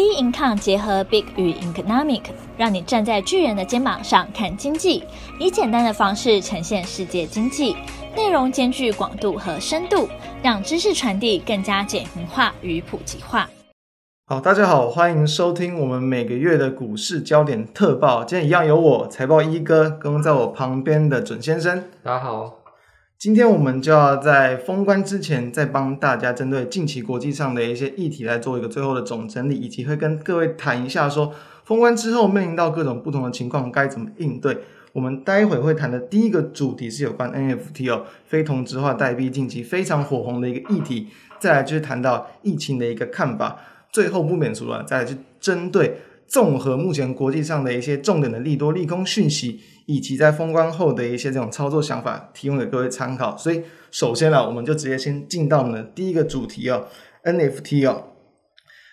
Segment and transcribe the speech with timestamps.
[0.00, 2.22] B Income 结合 Big 与 Economic，
[2.56, 5.04] 让你站在巨人的肩膀上看经济，
[5.38, 7.76] 以简单的方式呈现世界经济，
[8.16, 10.08] 内容兼具广度和深度，
[10.42, 13.46] 让知识传递更加简明化与普及化。
[14.26, 18.24] 好，大家好，欢迎收听我们每个月的股市焦点特报。
[18.24, 21.84] 今天一样有我财报一哥跟在我旁边的准先生。
[22.02, 22.59] 大家好。
[23.20, 31.30] 今天我们就要在封关之前，再帮大家针对近期国际上的一些议题来做一个最后的总整理，以及会跟各位谈一下说
[31.62, 34.56] 封关之后面临到各种不同的情况该怎么应对。
[34.94, 41.08] 我们待会会谈的第一个主题是有关 NFT 哦，非同质化代币近期非常火红的一个议题。
[41.38, 43.58] 再来就是谈到疫情的一个看法，
[43.92, 45.98] 最后不免俗了，再来是针对
[46.30, 49.60] 综合目前国际上的一些重点的利多利空讯息。
[49.86, 53.36] 以及在封关后的一些这种操作想法，提供给各位参考。
[53.36, 56.86] 所以，首先呢，我们就直接先进到我们的第一个主题哦
[57.24, 58.04] ，NFT 哦。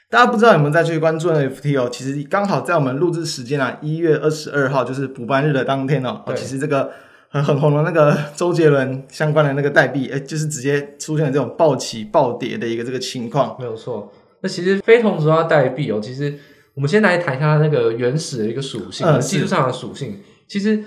[0.10, 1.88] 大家不知道有没有再去关注 NFT 哦？
[1.92, 6.24] 其实刚好在我们录制时间啊，一月二十二号就是补班日的当天哦。
[6.36, 6.90] 其实这个
[7.30, 13.56] 很很红的那个周杰伦相关的那个代币，哎，就是直接出现了这种暴起暴跌的一个这个情况。
[13.60, 14.12] 没有错。
[14.42, 16.40] 那其实非同质化代币哦，其实
[16.78, 20.20] 我们先来谈一下它那个原始的一个属性，嗯，技术上的属性。
[20.48, 20.80] 其实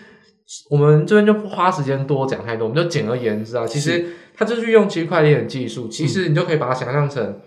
[0.70, 7.40] 我们这边就不花时间多讲太多，我们就简而言之啊，其实它就是用区块链技术，其实你就可以把它想象成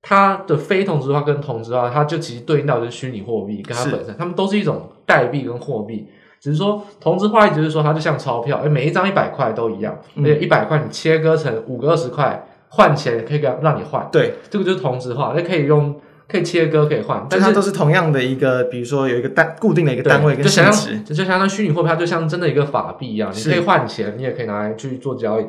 [0.00, 6.08] 它的非同质化跟同质化，它就其实对应到就是虚拟货币，跟它本身，它们都是一种代币跟货币，
[6.40, 15.94] 只是说同质化，意思是说它就像钞票，哎每一张一百块都一样，而且一百块你切割成五个二十块换钱，可以让让你换，对，这个就是同质化，那可以用。
[16.32, 25.44] 可以切割，可以换，但是它都是同样的一个，比如说有一个单固定的一个单位跟性质，就像那虚拟货币，它就像真的一个法币一样，你可以换钱，你也可以拿来去做交易。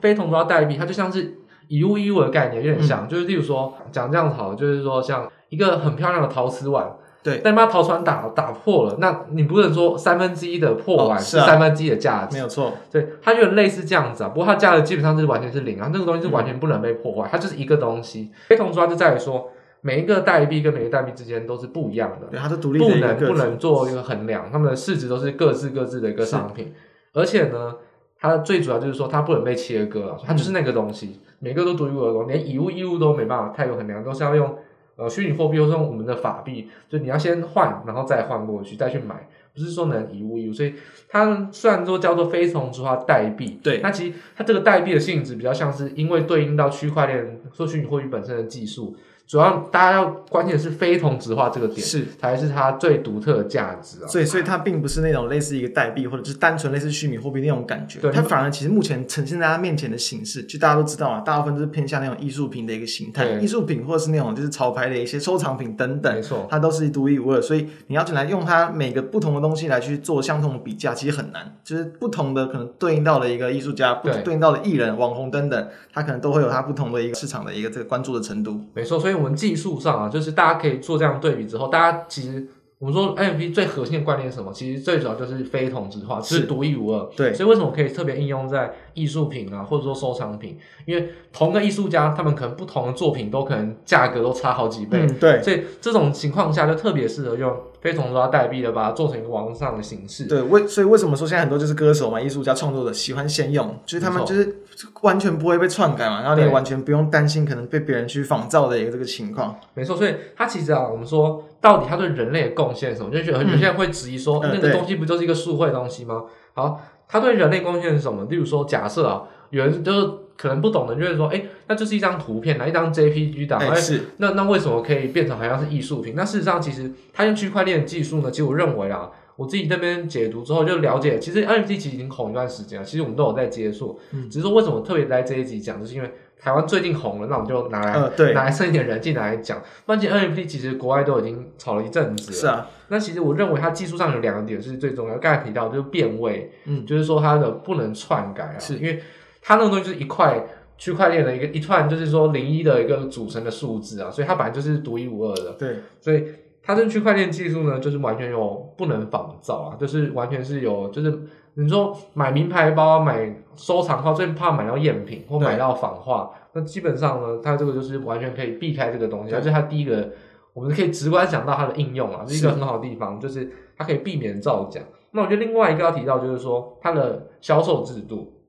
[0.00, 6.88] 非同桌代币，它就像是以物易物的概念，有点像，嗯、就是例如说讲这样子好，就是说像一个很漂亮的陶瓷碗，
[7.20, 18.30] 对，但把陶瓷碗打打破了，那你不能说三分之一的破碗是三分之一的价值，没有错，对，它就类似这样子啊，不过它价值基本上是完全是零啊，那个东西是完全不能被破坏，它就是一个东西。
[18.46, 19.50] 非同桌就在于说。
[19.80, 26.72] 每一个代币跟每个代币之间都是不一样的，对，它是独立的，不能不能做一个衡量，它们的市值都是各自各自的一个商品，
[27.12, 27.76] 而且呢，
[28.18, 34.58] 它最主要就是说它不能被切割，它就是那个东西，嗯、每个都独一无二，连以物易物都没办法太有衡量，都是要用
[34.96, 40.74] 呃虚拟货币或是用我们的法币，就你要先换，然后再换过去，再去买，不是说能以物易物，所以
[41.08, 48.96] 它虽然说叫做非同质化代币，对，那其实它这个代币的性质比较像是因为对应到区块链或虚拟货币本身的技术。
[49.28, 54.08] 主要大家要关键的是非同质化这个点，是才是它最独特的价值啊。
[54.08, 58.00] 所以，所以它并不是那种类似一个代币，或者是单纯类似虚拟货币那种感觉。
[58.00, 66.14] 对，它反而其实目前呈现在它面前的形式，就大家都知道啊，大部分都是偏向那种艺术品的一个形态，艺术品或者是那种就是潮牌的一些收藏品等等。
[66.14, 67.42] 没错，它都是独一无二。
[67.42, 71.54] 所以你要进来用它每个不同的东西来去做相同的比价，其实很难。
[71.62, 78.58] 就是不同的可能对应到的一个艺术家，不对应到的艺人、网红等等，它可能都会有它不同的一个市场的一个这个关注的程度。
[78.72, 79.17] 没错，所以。
[79.18, 82.46] 我们技术上啊，就是大家可以做这样对比之后，大家其实
[82.78, 84.52] 我们说 NFT 最核心的观念是什么？
[84.52, 87.10] 其实最主要就是非同质化，是独一无二。
[87.16, 90.56] 对，所以为什么可以特别应用在艺术品啊，或者说收藏品？
[90.86, 95.00] 因为同个艺术家，他们可能不同的作品都可能价格都差好几倍。
[95.02, 95.42] 嗯，对。
[95.42, 97.54] 所以这种情况下，就特别适合用。
[97.80, 100.24] 非同质化代币的，把它做成一个网上的形式。
[100.24, 104.62] 对，为所以为什么说现在很多就是歌手嘛、艺术家、创作者喜欢先用，就是他们就是
[105.02, 109.58] 完全不会被篡改嘛，然后你也完全不用担心可能被别人去仿造的一个这个情况。
[109.74, 113.10] 没错，所以它其实啊，我们说到底它对人类的贡献是什么？
[113.10, 116.24] 就觉得有些人会质疑说，嗯、那个东西不就是一个数位东西吗？
[116.54, 118.24] 好，它对人类贡献是什么？
[118.30, 120.10] 例如说，假设啊，有人就是。
[120.38, 126.14] 可能不懂的就是说，哎，那就是一张图片，那一张 JPG 档，哎，是，那那为什么可以变成好像是艺术品？
[126.16, 136.10] 那事实上，其实它用区块链技术呢，其实我认为啊，我自己那边解读之后就了解，其实 NFT 其实已经红一段时间了，其实我们都有在接触，嗯，只是说为什么特别在这一集讲，就是因为
[136.40, 139.62] 台湾最近红了，那我们就拿来，呃、对，拿来剩一点人进来讲。
[139.86, 142.68] 毕竟 NFT 其实国外都已经炒了一阵子了，是啊。
[142.88, 149.00] 那其实我认为它技术上有两个点是最重要，刚才提到就是变位，嗯，就是说它的不能篡改啊，是因为
[149.40, 150.44] 它那个东西就是一块。
[150.80, 155.50] 区块链的一个一串，就是说零一的一个组成的数字啊，所以它本来就是独一无二的。
[155.58, 156.24] 对，所以
[156.68, 161.18] 它这区块链技术呢，就是完全有不能仿造啊，就是完全是有，就是
[161.54, 169.34] 你说买名牌包、买收藏号，最怕买到赝品或买到仿画，那基本上呢，它这个就是完全可以避开这个东西。
[169.34, 170.10] 而且它第一个，
[170.52, 174.78] 我们可以直观想到它的应用啊，是一个很好的地方，就是它可以避免造假。
[175.12, 178.42] 那我觉得另外一个要提到就是说它的销售制度，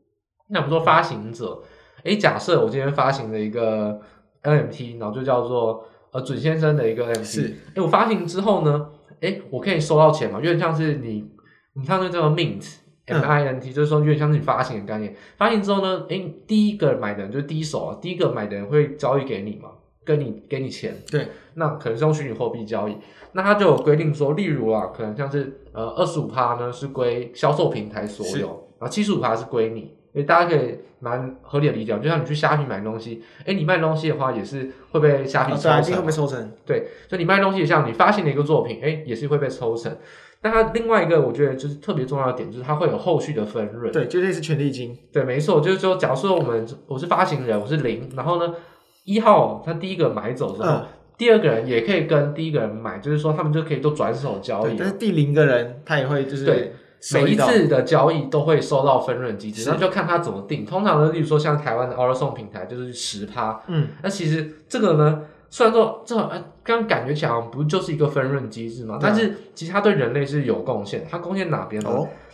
[0.50, 1.62] 那我们说发行者。
[2.04, 3.98] 诶，假设我今天发行了一个
[4.44, 8.90] NFT，然后就叫做呃准先生的一个 NFT，是，哎、欸，我发行之后呢，
[9.22, 10.40] 哎、欸，我可以收到钱嘛？
[10.40, 11.30] 有点像是你，
[11.74, 12.78] 你看那这个 mint。
[13.12, 15.16] M I N T 就是说，有点像是你发行的概念。
[15.36, 19.70] 发行之后呢，诶、欸，第一个买的人就是第一手啊，第一个买的人会交易给你嘛，
[20.06, 20.96] 跟你给你钱。
[21.10, 22.96] 对，那可能是用虚拟货币交易。
[23.32, 28.48] 那他就有规定说，例如啊，可能像是呃二十五趴呢是归销售平台所有，
[28.80, 29.92] 然后七十五趴是归你。
[30.14, 36.51] 所以大家可以蛮合理的理解，就像你去虾皮买东西，诶、欸，你卖东西的话也是会被虾皮抽成，啊、对，会被抽成。
[36.66, 39.96] 对，所以你卖东西也像你发行的一个作品，诶、欸，也是会被抽成。
[40.42, 43.92] 但它另外一个我觉得就是特别重要的点，就是它会有后续的分润。
[43.92, 44.98] 对，就类似权利金。
[45.12, 48.56] 对，没错，就是说，假如说我们我是发行人，我是零，然后呢，
[49.04, 50.86] 一号他第一个买走之后，嗯、
[51.18, 54.78] 第二个人也可以跟第一个人买，就是说他们就可以都转手交易。
[54.78, 56.74] 但是第零个人他也会就是对
[57.13, 60.66] 每一次的交易都会收到分润机制，那就看他怎么定。
[60.66, 65.22] 通常呢，例如说像台湾的 OurSong 平台就是十趴，嗯，那其实这个呢。
[65.51, 71.04] 虽然说这刚刚感觉起来不就是一个分润机制嘛，但是其实它对人类是有贡献。
[71.10, 71.90] 它贡献哪边呢？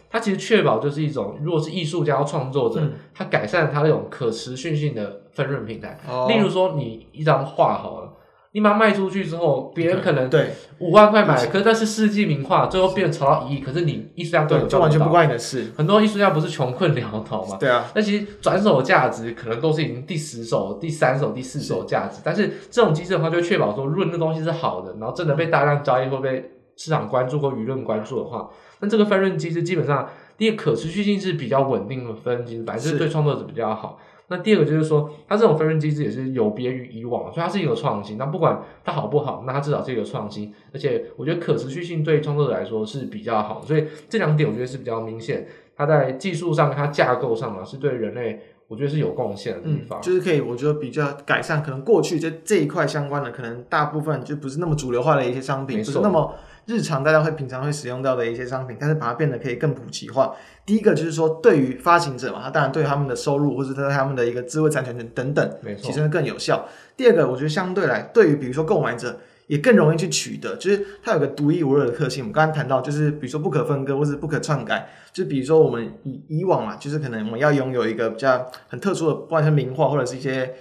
[0.10, 2.82] 它其实确保就是一种，如果是艺术家或创作者，
[3.14, 5.98] 它改善它那种可持续性的分润平台。
[6.28, 8.12] 例如说，你一张画好了。
[8.56, 15.74] 你把它卖出去之后，别人可能对五万块买，可是但是世纪名画最后变成炒到一亿，可是你艺术家对就完全不关你的事。
[15.76, 17.58] 很多艺术家不是穷困潦倒嘛？
[17.60, 17.86] 对啊。
[17.94, 28.50] 那其实转手价值可能都是已经第十手、第三手、第四手价值，但是这种机制的话，就确保说，如果那东西是好的，然后真的被大量交易或被市场关注或舆论关注的话，
[28.80, 30.08] 那这个分润机制基本上
[30.38, 34.00] 第一个可持续性是比较稳定的分润机制，反正就是对创作者比较好。
[34.28, 38.18] 那第二个就是说，它这种分润机制也是有别于以往，所以它是一个创新。
[38.18, 43.62] 那不管它好不好，那它至少是一个创新，而且我觉得可持续性对创作者来说是比较好。
[43.62, 45.48] 所以这两点我觉得是比较明显。
[45.78, 50.00] 它在技术上、它架构上啊，是对人类我觉得是有贡献的地方。
[50.00, 56.34] 嗯，就是可以，我觉得比较改善可能过去这这一块相关的，可能大部分就不是那么主流化的一些商品，不是那么。
[56.66, 60.36] 日常大家会平常会使用到的一些商品，但是把它变得可以更普及化。
[60.66, 66.68] 第一个就是说，对于发行者嘛，他当然对他们的收入或者对他们的一个智慧财产权等等，没错，提升更有效。
[66.98, 72.24] 第二个，我觉得相对来，对于比如说购买者也更容易去取得，就是它有个独一无二的特性。
[72.24, 80.56] 我们刚刚谈到，就是比如说不可分割或是不可篡改，就比如说我们以以往嘛，就是可能我们要拥有一个比较很特殊的，不管是名画或者是一些。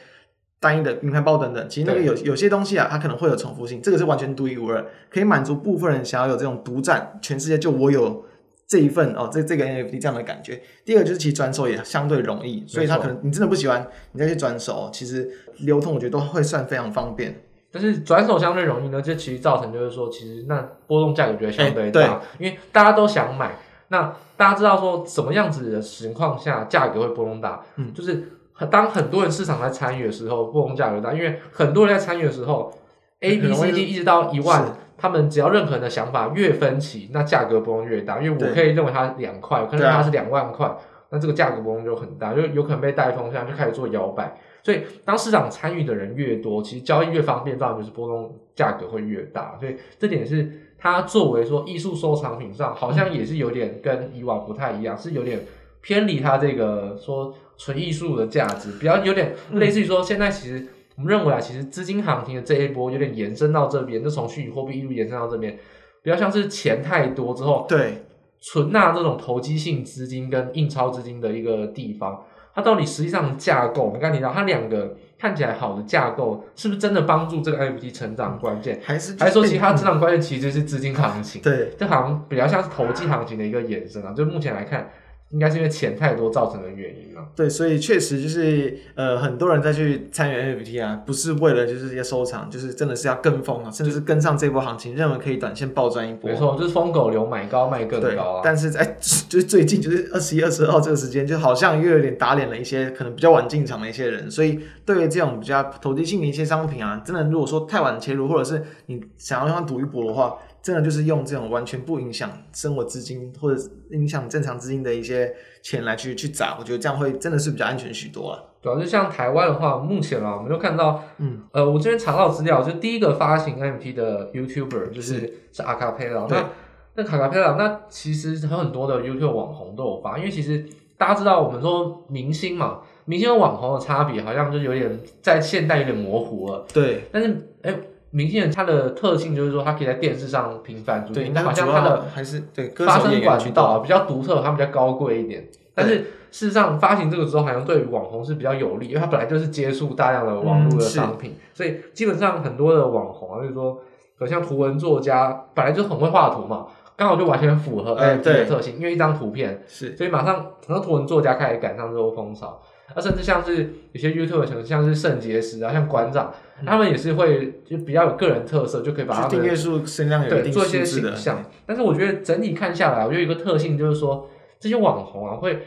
[0.65, 8.25] 单一的名牌包等等，其实那个有有些东西啊，它可能会有重复性，这个是完全独一无二，可以满足部分人想要有这种独占，全世界就我有
[8.67, 10.63] 这一份哦，这这个 NFT 这样的感觉。
[10.83, 17.43] 第二个就是其实转手也相对容易，所以它可能你真的不喜欢，你再去转手，其实流通我觉得都会算非常方便。
[17.71, 23.59] 但是转手相对容易呢，这其实造成就是说，其实那波动价格觉得相对大，欸、因为大家都想买，
[23.89, 28.31] 那大家知道说什么样子的情况下价格会波动大，嗯，就是。
[28.67, 32.73] 当很多人市场在参与的时候，波动价格大，因为很多人在参与的时候
[33.21, 38.21] ，A、B、C、D 一直到一万，他们只要任何人的想法越分歧，那价格波动越大。
[38.21, 40.71] 因为我可以认为它两块，我可以认为它是两万块，
[41.11, 44.37] 那这个价格波动就很大，就有可能被带风向就开始做摇摆。
[44.63, 49.57] 所以当市场参与的人越多，其实交易越方便，当然就是波动价格会越大。
[49.61, 55.41] 所以这点是它作为说艺术收藏品上，好像也是有点跟以往不太一样，是有点。
[55.87, 60.67] 偏离它这个说纯艺术的价值，比较有点类似于说，现在其实
[60.97, 65.57] 我们认为啊，其实资金行情的这一波有点延伸到这边，就从虚拟货币一路延伸到这边，
[66.03, 68.05] 比较像是钱太多之后，对，
[68.41, 78.81] 存纳这种投机性资金跟印钞资金的一个地方，它到底实际上的架构，我们刚才提到它两个看起来好的架构，是不是真的帮助这个 NFT 成长关键？
[78.85, 81.41] 还是还是说其他成长关键其实是资金行情？
[81.41, 84.91] 对，这好像比较像是投机行情的一个延伸啊，就目前来看。
[85.35, 87.29] 应该是因为钱太多造成的原因了？
[87.35, 96.31] 对，所以确实就是呃，很多人再去参与 NFT 啊，不是为了就是一些收藏，就是真的是要跟风啊，甚至是跟上这波行情，认为可以短线暴赚一波。
[96.31, 98.41] 没错，就是疯狗流，买高卖更高啊。
[98.45, 98.97] 但是在
[99.29, 104.31] 就是最近就是二十一、二十二号这个时间，就好像又有点打脸了一些可能比较晚进场的一些人。
[104.31, 110.37] 所以对于这种比较投机性的一些商品啊，真的如果说太晚切入，或者是你想要让它赌一波的话。
[110.65, 115.31] 真的就是用这种完全不影响生活资金或者影响正常资金的一些
[115.61, 118.43] 钱来去去砸，我觉得这样会真的是比较安全许多了。
[118.63, 126.27] 主要是像台湾的话，目前啊，我们就看到，嗯，呃，我这边查到资料，就第一个发行 NFT 的 YouTuber 就是是，是阿卡佩拉。
[126.31, 126.49] 那
[126.95, 130.65] 那卡卡佩拉，那其实有很多的 YouTube 网红都有发，因为其实
[130.97, 136.65] 大家知道，我们说明星嘛，明星和网红的差别好像就有点在现代有点模糊了。
[136.73, 137.29] 对，但是
[137.61, 137.71] 哎。
[137.71, 137.81] 欸
[138.15, 145.45] 明星人他的特性就是说，他可以在电视上频繁出现，但好像他的还是对发声管道比较独特，他比较高贵一点。
[145.75, 145.97] 但是
[146.31, 153.81] 事实上发行这个之后，好像对于网红是比较有利，因为他本来就是接触大量的网络的商品，嗯、所以基本上很多的网红啊，就是说，
[154.17, 162.61] 可像图文作家，本来就很会画图嘛，刚好就完全符合 NFT 的特性，嗯、因为一张图片，是，所以马上很多图文作家开始赶上这波风潮。
[162.95, 171.45] 啊，甚至像是有些 YouTube 像是肾结石啊，像馆长，嗯、他们也是会就比较有个人特色，就可以把他们订阅数声量有一定对做一些形象。
[171.67, 174.29] 但是我觉得整体看下来，我觉得一个特性就是说，
[174.61, 175.67] 这些网红啊，会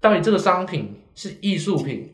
[0.00, 2.12] 到底这个商品是艺术品，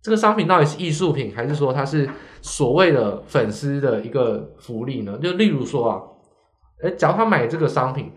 [0.00, 2.08] 这个商品到底是艺术品，还是说它是
[2.40, 5.18] 所谓的粉丝的一个福利呢？
[5.20, 6.00] 就例如说啊，
[6.84, 8.12] 诶，假如他买这个商品，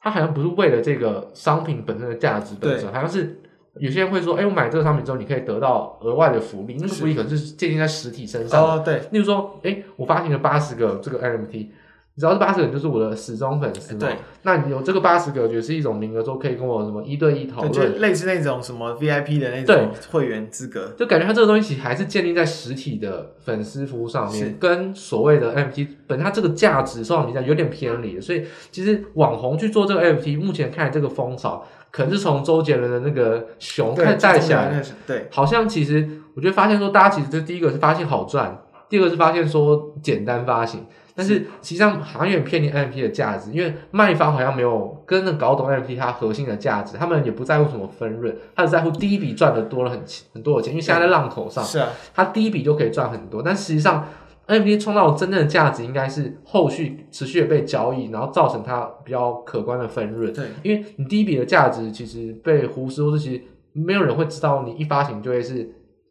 [0.00, 3.40] 他好像不是为了这个商品本身的价值本身，好像是。
[3.78, 6.76] 有些人会说，哎，我买这个商品之后，你可以得到额外的福利。
[6.80, 8.62] 那个福利可能是建立在实体身上。
[8.62, 9.00] 哦，对。
[9.12, 11.68] 例如说，哎，我发行了八十个这个 NFT，
[12.16, 14.00] 只要是八十个人就是我的死忠粉丝嘛。
[14.00, 14.16] 对。
[14.42, 20.92] 那你有这个八十个，也是一种名额，说可以跟我什么一对一讨论，就类似那种什么 VIP 的那种会员资格。
[20.98, 28.20] 就感觉它这个东西还是建立在实体的粉丝服务上面，跟所谓的 NFT 本身它这个价值受到影响有点偏离。
[28.20, 31.64] 所以其实网红去做这个 NFT，目前看来这个风潮。
[31.90, 50.00] 可能是从周杰伦的那个熊开始带起来，对，好像其实我觉得发现说，大家其实这第一个是发现好赚，第二个是发现说简单发行，但是实际上好像有点偏离 NFT 的价值，因为卖方好像没有真正搞懂 NFT 它核心的价值，他们也不在乎什么分润，他只在乎第一笔赚的多了很
[50.32, 54.06] 很多的钱，因为现在在浪口上，是啊，他第一笔就可以赚很多，但实际上。
[54.50, 60.32] NFT 创造真正的价值，应该是后续持续的被交易，然后造成它比较可观的分润。
[60.32, 63.42] 对，因为你第一笔的价值其实被忽视，或是其实
[63.72, 65.70] 没有人会知道你一发行就会是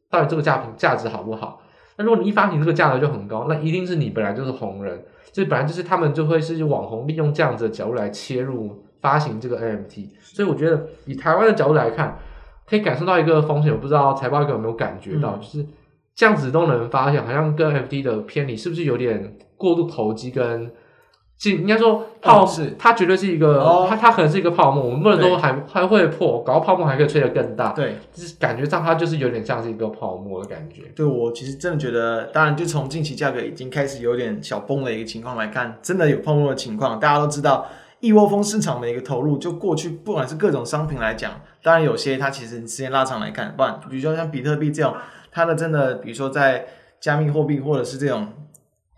[0.09, 1.61] 到底这个价品价值好不好。
[1.97, 5.03] 那如果你一发行这个价格就很高，那一定是你本来就是红人，
[5.33, 10.11] 这本来就是他们就会是网红利用这样子的角度来切入发行这个 NFT。
[10.21, 12.17] 所以我觉得以台湾的角度来看，
[12.65, 13.69] 可以感受到一个风险。
[13.69, 15.65] 我不知道财报哥有没有感觉到，嗯、就是。
[16.19, 20.29] 这样子都能发现，好像跟 FT 的偏离是不是有点过度投机？
[20.29, 20.69] 跟
[21.45, 24.83] 应该说泡，是它绝对是一个，哦、它它可能是一个泡沫。
[24.83, 27.71] 我们不能说还还会破，搞到泡沫还可以吹得更大。
[27.71, 30.81] 对，就是感觉上它就是有点像是一个泡沫的感觉。
[30.93, 36.99] 对，我其实真的觉得，当然就从近期价格已经开始有点小崩的一个情况来看，真的有泡沫的情况。
[36.99, 37.65] 大家都知道，
[38.01, 41.31] 一窝蜂市场的一个投入，就过去不管是各种商品来讲，
[41.63, 44.93] 当然有些它其实时间拉长来看，不然比如说像比特币这种。
[45.39, 46.65] 它的真的，比如说在
[46.99, 48.27] 加密货币或者是这种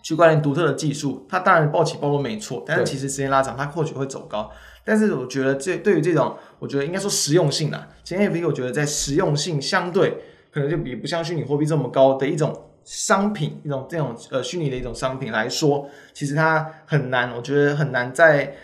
[0.02, 4.50] 区块链独特的技术，它当然暴起暴落没错，但是其实时间拉长，它或许会走高。
[4.84, 10.18] 但是我觉得这对于这种，我觉得应该说实用性啦，其实 NFT 我觉得在实用性相对
[10.52, 12.52] 可能就比不像虚拟货币这么高的一种
[12.84, 18.56] 商品，一种这种呃虚拟的一种商品来说，其实它很难，我觉得很难在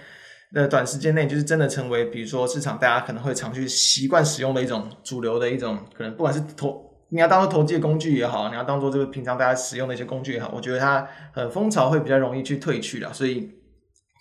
[0.55, 6.86] 呃短时间内就是真的成为，比如说市场大家可能会常去习惯使用的一种主流的一种可能，不管是投。
[7.09, 13.51] 你要当做投机的工具也好，你要当做这个平常大家使用的一些工具也好，我觉得它呃风潮会比较容易去退去了，所以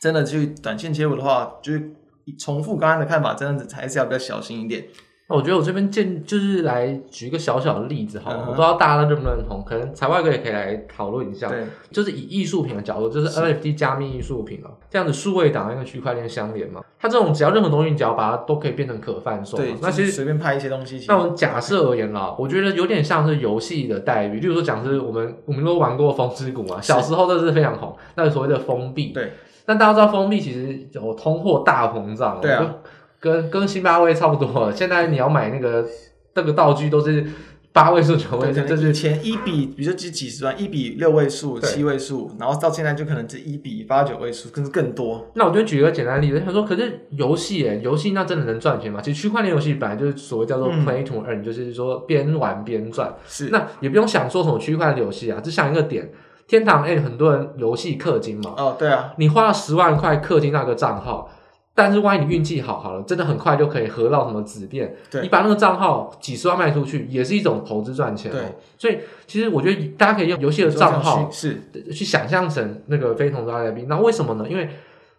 [0.00, 1.90] 真的去短线切入的话，就是
[2.38, 4.86] 重复刚刚的看法，真的还是要比较小心一点。
[5.28, 11.48] 那我觉得我这边建就是来举一个小小的例子哈，嗯、我不知道大家认不认同，可能财外哥也可以来讨论一下。
[11.48, 19.56] 对，就是以艺术品的角度，就是 NFT 加密艺术品啊，是这样子数位档跟区块链相连嘛，它这种只要任何东西，你只要把它都可以变成可贩售。
[19.56, 21.04] 对，那其实随便拍一些东西。
[21.08, 29.08] 那我们假设而言啦，我觉得有点像是游戏的待遇，例如说讲是我们我们都玩过风之谷嘛，小时候这是非常红，那个所谓的封闭。
[29.08, 29.32] 对，
[29.64, 32.40] 但大家知道封闭其实有通货大膨胀。
[32.40, 32.76] 对啊。
[33.20, 35.86] 跟跟辛巴威差不多，现在你要买那个
[36.34, 37.26] 那个道具都是
[37.72, 45.30] 八位数、九位数，就是前一比，比如说几几十万，一比六位数、七位数，然后到现在就可能是一比八九位数，甚至更多。
[45.34, 53.14] 那我就举一个简单例子，他说：“可是游戏，诶游戏那真的能赚钱吗？”其实区块链游戏本来就是所谓叫做 play to earn，、嗯、就是说边玩边赚。
[53.26, 56.10] 是，那也不用想说什么区块链游戏啊，只想一个点，
[56.46, 58.54] 天堂诶很多人游戏氪金嘛。
[58.56, 61.30] 哦，对啊，你花了十万块氪金那个账号。
[61.76, 64.96] 但是万一你运气好好了，真的很快就可以合到什么子变。
[65.10, 68.32] 对你把那个账号几十万卖出去，也是一种投资赚钱。
[68.32, 68.40] 对，
[68.78, 71.60] 所以其实我觉得大家可以用游戏的账号是
[71.92, 73.84] 去想象成那个非同质化的 NFT。
[73.88, 74.46] 那为什么呢？
[74.48, 74.70] 因为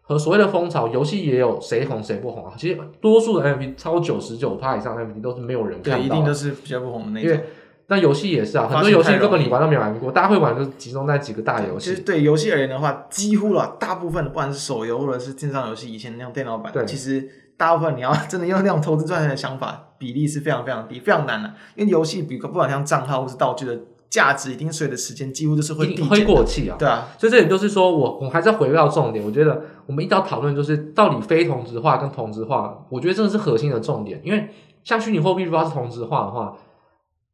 [0.01, 2.53] 和所谓的风潮，游戏也有谁红谁不红啊。
[2.57, 7.39] 其实多数的 NFT 超九十九趴以上的 NFT 都是没有人看到，对，一定都是比较不红的那种。
[7.89, 11.89] 那游戏也是啊，很多游戏根本你玩都没玩过，大家会玩就集中在几个大游戏。
[11.89, 21.53] 其实对游戏而言的话，几乎了大部分的，不管是手游或者是线上游戏，以前那种电脑版，对其实大部分你要 真的用那种投资赚钱的想法，比例是非常非常低，非常难的。
[21.75, 23.79] 因为游戏比不管像账号或是道具的
[24.09, 26.75] 价值，一定随着时间几乎就是会递会过气啊。
[26.77, 34.49] 对啊，所以这点就是说我我还是要回到重点，我觉得我们一定要讨论就是到底非同质化跟同质化，我觉得这个是核心的重点，因为。
[34.83, 36.55] 像虚拟货币如果是同质化的话，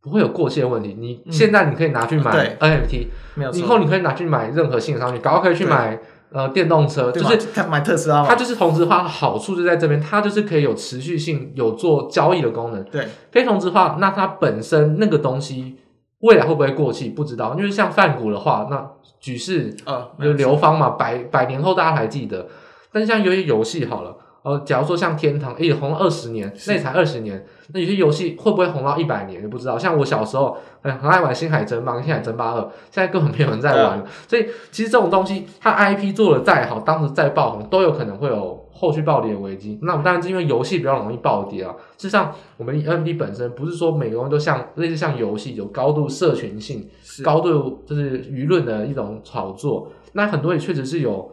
[0.03, 0.95] 不会有过期的问题。
[1.00, 3.07] 你现在你可以拿去买 NFT，
[3.53, 5.98] 以后你可以拿去买任何新的商品，搞可以去买
[6.33, 12.83] 呃电动车，就是他买特斯拉，它就是同质化的好处就在这边，它就是可以有持续性，有做交易的功能。
[12.83, 15.77] 对，非同质化，那它本身那个东西
[16.19, 18.86] 未来会不会过期不知道，因为像泛股的话，那
[19.22, 22.48] 举世呃有流芳嘛，百百年后大家还记得。
[22.91, 24.17] 但是像有些游戏好了。
[24.43, 29.79] 呃，假如说像天堂，诶，红了二十年，那也才二十年，那有些游戏会不会红到一百年也不知道。
[29.79, 32.59] 像我小时候，很很爱玩《星海争霸》跟《星海争霸二》，
[32.91, 34.05] 现在根本没有人在玩了。
[34.27, 39.79] 所以其实这种东西，它 IP 做的再好，当时再爆红，都有可能会有后续暴跌的危机。
[39.81, 41.73] 那我们当然是因为游戏比较容易暴跌啊。
[41.97, 46.89] 事实上，我们 NFT 本身不是说每个人都像类似像游戏，有高度社群性、
[47.23, 49.88] 高度就是舆论的一种炒作。
[50.12, 51.31] 那很多也确实是有。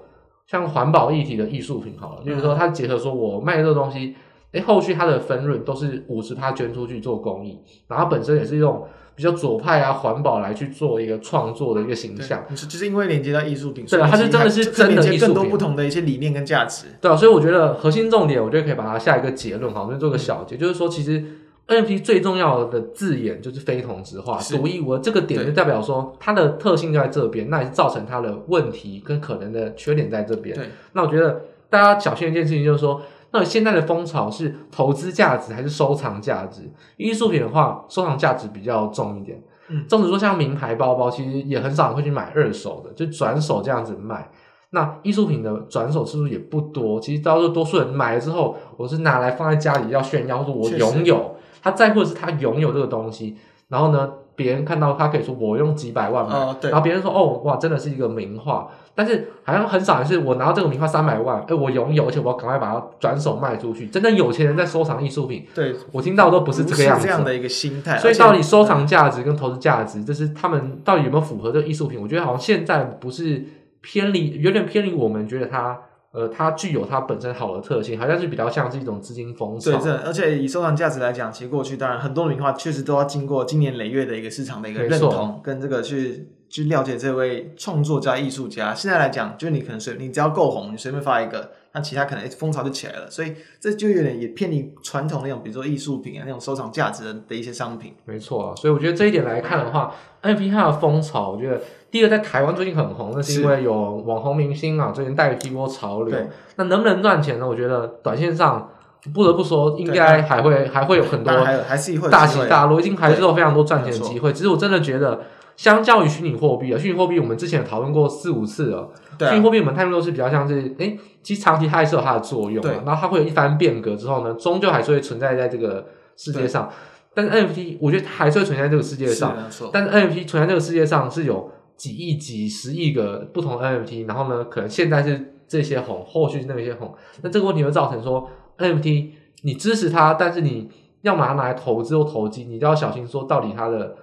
[0.50, 4.16] 像环保议题的艺术品好了，就是说它结合说我卖的这个东西，
[4.50, 12.44] 诶，后续它的分润都是五十趴捐出去做公益，然后本身也是用比较左派啊环保来去做一个创作的一个形象。
[12.52, 16.86] 就是因为连接到艺术品，对啊，它是真的是真的艺术，更多不同的一些理念跟价值。
[17.00, 21.24] 对啊，所以我觉得核心重点，我觉得可以把它下一个结论，好，我们做个小结，就是说其实。
[21.70, 24.98] NFT 最重要的字眼就是非同质化，独一无二。
[24.98, 30.56] 这个点就代表说它的特性就在这边，那也是造成它的问题跟可能的缺点在这边。
[30.56, 33.00] 对，那我觉得大家小心一件事情就是说，
[33.30, 36.62] 那现在的风潮是投资价值还是收藏价值？
[36.96, 39.40] 艺术品的话，收藏价值比较重一点。
[39.68, 44.28] 嗯，纵使说像名牌包包，其实也很少人会去买二手的，就转手这样子卖。
[44.70, 51.36] 那艺术品的转手次数也不多，其实到时候多数人买了之后，我是拿来放在家里要炫耀，说我拥有。
[51.62, 53.36] 他在乎的是他拥有这个东西，
[53.68, 63.86] 然后呢，别人看到他可以说我用几百万买，哦、然后别人说哦哇，真的是一个名画，但是好像很少人是我拿到这个名画三百万，哎，我拥有，而且我要赶快把它转手卖出去。
[63.86, 67.98] 真正有钱人在收藏艺术品，对，我听到都不是这个样子，这样的一个心态。
[67.98, 72.00] 所以到底收藏价值跟投资价值，就是他们到底有没有符合这个艺术品？
[72.00, 73.44] 我觉得好像现在不是
[73.80, 75.78] 偏离，有点偏离我们觉得它。
[76.12, 79.70] 呃，它具有它本身好的特性，好像是比较像是一种资金风潮。
[79.70, 88.74] 对，这而且以收藏价值来讲，其实过去当然很多名画确实都要经过经年累月的一个市场的一个认同，跟这个去去了解这位创作家、艺术家。
[88.74, 91.52] 现在来讲，就是你可能随你只要够红，你随便发一个。
[91.72, 97.94] 那其他可能风潮就起来了，所以这就有点也偏离传统那种，比如说艺术品啊那种收藏价值的的一些商品。
[98.04, 106.18] 没错啊，所以我觉得这一点来看的话，NFT 它的风潮，我觉得第一个在台湾最近很红，那是因为有网红明星啊，最近带了一波潮流。
[106.56, 107.46] 那能不能赚钱呢？
[107.46, 108.68] 我觉得短线上
[109.14, 114.32] 不得不说，应该还会还会有很多还是大起大落，一定还是有非常多赚钱的机会。
[114.32, 115.20] 只是我真的觉得，
[115.56, 118.90] 相较于虚拟货币啊，虚拟货币我们之前讨论过四五次了。
[119.28, 126.70] 虚拟货币我们态度都是比较像是，诶，其实长期它还是有它的作用，然后它会有一番变革之后呢，终究还是会存在在这个世界上。
[127.12, 129.36] 但是 NFT，我觉得它还是会存在这个世界上。
[129.72, 136.94] 但是 NFT 存在这个世界上是有几亿、几十亿个不同的 NFT，然后呢，可能现在是这些红，后续是那些红。
[137.22, 138.28] 那这个问题会造成说
[138.58, 139.10] ，NFT
[139.42, 140.70] 你支持它，但是你
[141.02, 143.96] 要把它拿来投资或投机，你都要小心说，到底它的。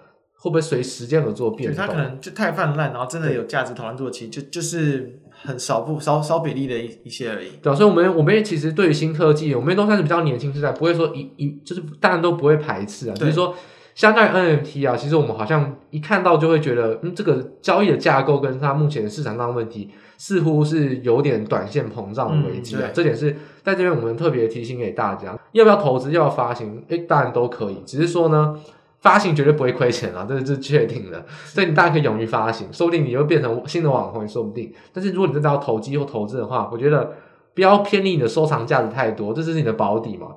[0.47, 1.85] 会不会随时间而做变动？
[1.85, 7.49] 它可能就太泛滥，然后真的有价值讨论度的，其实就就是很少不少少比例的一一些而已。
[7.61, 13.15] 对，所以我们我们其实对于新科技，我们都算是比较年轻时代，不会说一一就是当然都不会排斥啊。
[13.15, 13.53] 就是说，
[13.93, 22.81] 相当于 NFT 啊，其实我们好像一看到就会觉得，嗯，这个交易的架构跟它目前的市场上的问题，似乎是有点短线膨胀的危机啊。
[22.85, 28.55] 嗯、这点是在这边我们特别提醒给大家，要不要投资，要不要发行，诶，当然都可以，只是说呢。
[28.99, 31.25] 发行绝对不会亏钱啊，这是确定的。
[31.45, 34.73] 所以你大家可以勇于发行，说不定你又变成新的网红也说不定。
[34.91, 37.13] 但是如果你真的要投机或投资的话，我觉得
[37.53, 40.27] 不要偏离你的收藏价值太多，这是你的保底嘛。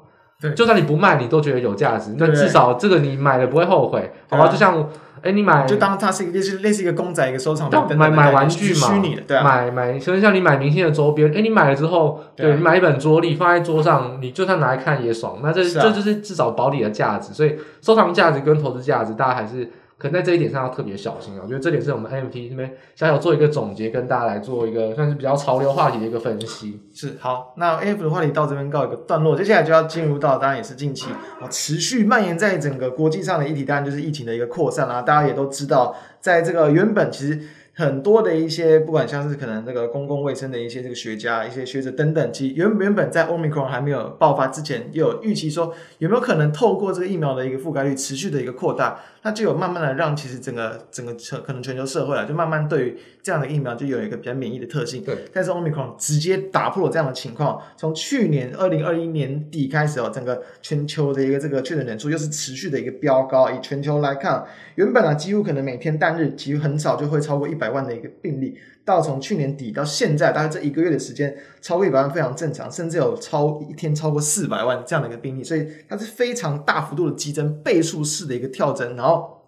[0.41, 4.49] 对，就算你不卖，你都觉得有价值，那至少这个你买了不会后悔，好吧？
[4.49, 4.89] 就像。
[5.23, 19.71] 哎，你买就当它是一个类似类似一个公仔，一个收藏品，买买玩具嘛，虚拟的，对啊，买买，所以像你买明星的周边，哎，你买了之后，对，你买一本桌历放在桌上，你就算拿来看也爽，那这这就是至少保底的价值，所以收藏价值跟投资价值，大家还是。
[20.01, 21.41] 可能在这一点上要特别小心啊！
[21.43, 26.81] 我觉得这点是我们 NFT 这边小小做一个总结，跟大家来做一个算是比较潮流话题的一个分析。
[26.95, 35.03] 是好，那 NFT 的话题到这边告一个段落，接下来就要进入到当然也是近期啊持续蔓延在整个国际上的议题，当然就是疫情的一个扩散啦。
[35.03, 37.39] 大家也都知道，在这个原本其实。
[37.73, 55.03] 很多的一些，不管像是可能这个公共卫生的一些这个学家、一些学者等等，其实原原本在 Omicron 还没有爆发之前，也有预期说有没有可能透过这个疫苗的一个覆盖率持续的一个扩大，那就有慢慢的让其实整个整个全可能全球社会啊，就慢慢对于这样的疫苗就有一个比较免疫的特性。
[55.03, 79.39] 对，但是 Omicron 直接打破了这样的情况，从去年二零二一年底开始哦，整个全球的一个这个确诊人数又是持续的一个飙高，以全球来看，原本啊几乎可能每天单日几乎很少就会超过一百万的一个病例，到从去年底到现在，大概这一个月的时间，超过一百万非常正常，甚至有超一天超过四百万这样的一个病例，所以它是非常大幅度的激增，倍数式的一个跳增，然后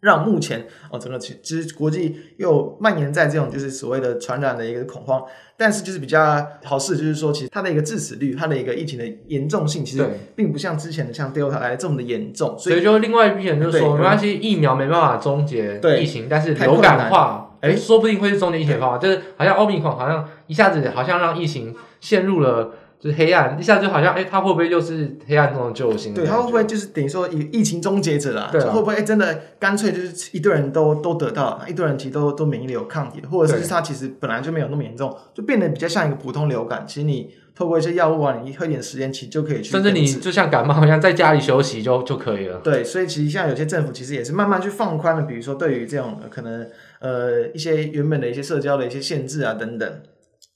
[0.00, 5.22] 让目前哦整个其实国际又蔓延在这种就是所谓的传染的一个恐慌，
[5.56, 17.48] 但是就是比较好事就是说，其实它的一个致死率，它的一个疫情的严重性，其实并不像之前的像 Delta 来的这么的严重，所以，就另外一批人就是说，没关系，疫苗没办法终结疫情，但是流感化。
[17.62, 26.12] 哎，说不定会是中间疫情方法，就是好像奥密克戎好像一下子好像让疫情陷入了就是黑暗，一下子就好像哎，它会不会又是黑暗中的救星？
[26.12, 28.48] 对，它会不会就是等于说疫疫情终结者啦？
[28.50, 36.84] 对，会不会哎真的干脆就是一堆人都都得到了，一堆人其实都都免疫力有抗体，或者是它其实本来就没有那么严重，就变得比较像一个普通流感。
[36.86, 42.58] 其实你透过一些药物啊，你喝一点时间，其实就可以去，甚至你就像感冒一样，在家里休息就就可以了。
[42.58, 46.68] 对，所以其实像有些政府其实也是慢慢去放宽了，比如说对于这种可能。
[47.02, 50.02] 呃，一些原本的一些社交的一些限制啊，等等，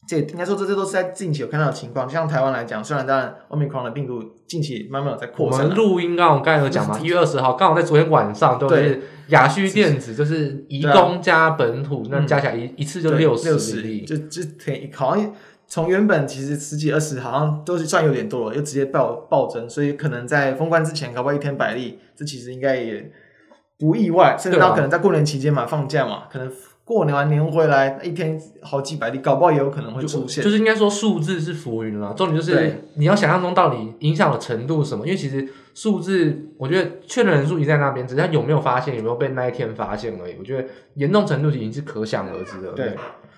[0.09, 2.09] 这应该说这些都是在近期有看到的情况。
[2.09, 5.63] 像台湾来讲，虽然当然，Omicron 的病毒近期慢慢有在扩散。
[5.63, 15.35] 我们录音刚刚我刚才有讲嘛， 一月二十号刚好在昨天晚上都是亚虚电子，就是移工加本土，啊、那加起来一一次就六十例，就就挺好像
[15.67, 23.11] 从原本其实十几二十，好像都是算有点多了，又直接暴暴增，所以可能在封关之前搞不好一天百例，这其实应该也。
[23.79, 26.51] 不意外，甚至到可能在过年期间嘛，啊、放假嘛，可能
[26.85, 30.43] 过年完年回来一天好几百例，搞不好也有可能会出现。
[30.43, 35.05] 就，就是应该说数字是浮云了，重点就是你要想象中到底影响的程度是什么？
[35.05, 40.37] 因为其实数字，我觉得确认人数已经在那边，只是他有没有发现，有没有被那一天发现而已。
[40.39, 42.71] 我觉得严重程度已经是可想而知的。
[42.73, 42.97] 对，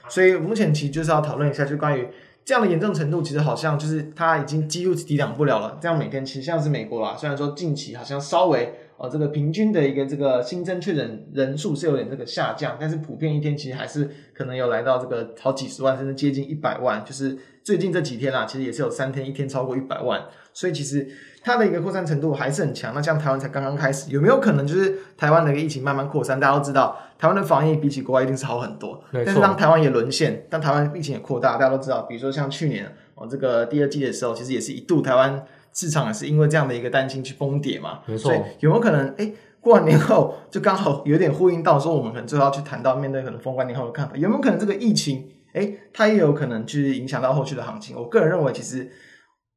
[0.08, 2.06] 所以目前其实就是要讨论一下，就关于
[2.44, 5.78] 这样的严重程度，其实好像就是它已经几乎抵挡不了了。
[5.80, 8.74] 这样每天其实像是美国啦，虽然说近期好像稍微。
[8.98, 17.04] 哦，这个平均的一个这个新增确诊人数是有点这个下降，但是普遍一天其实还是可能有来到这个好几十万，甚至接近一百万。
[17.04, 21.08] 就是最近这几天啦，其实也是有三天一天超过一百万，所以其实
[21.42, 22.92] 它的一个扩散程度还是很强。
[22.92, 26.40] 那像台湾才刚刚开始，有没有可能就是台湾的一个疫情慢慢扩散？
[26.40, 29.00] 大家都知道，台湾的防疫比起国外一定是好很多。
[29.12, 35.44] 但是当台湾也沦陷，当台湾疫情也扩大，大家都知道，比如说像去年哦，这个第二季的时候，其实也是一度台湾
[35.78, 38.00] 市场也是因为这样的一个担心去崩跌嘛。
[38.06, 38.32] 没错。
[38.32, 39.14] 所以有没有可能？
[39.16, 39.32] 哎。
[39.60, 47.96] 过完年后就刚好有点呼应到说，我们可能最后要去谈到面对可能封关年后的看法，有没有可能这个疫情，诶，它也有可能去影响到后续的行情？
[47.96, 48.88] 我个人认为，其实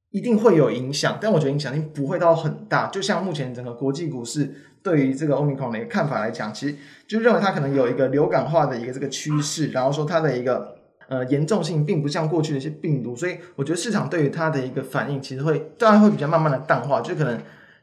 [0.10, 2.88] 一定会有影响，但我觉得影响力不会到很大。
[2.88, 6.76] 就像目前整个国际股市对于这个 Omicron 的一个看法来讲，其实
[7.08, 10.76] 就认为它可能有一个流感化的一个这个趋势，然后说它的一个
[11.12, 17.38] 呃严重性并不像过去的一些病毒，所以我觉得市场对于它的一个反应其实会当然会比较慢慢的淡化，就可能。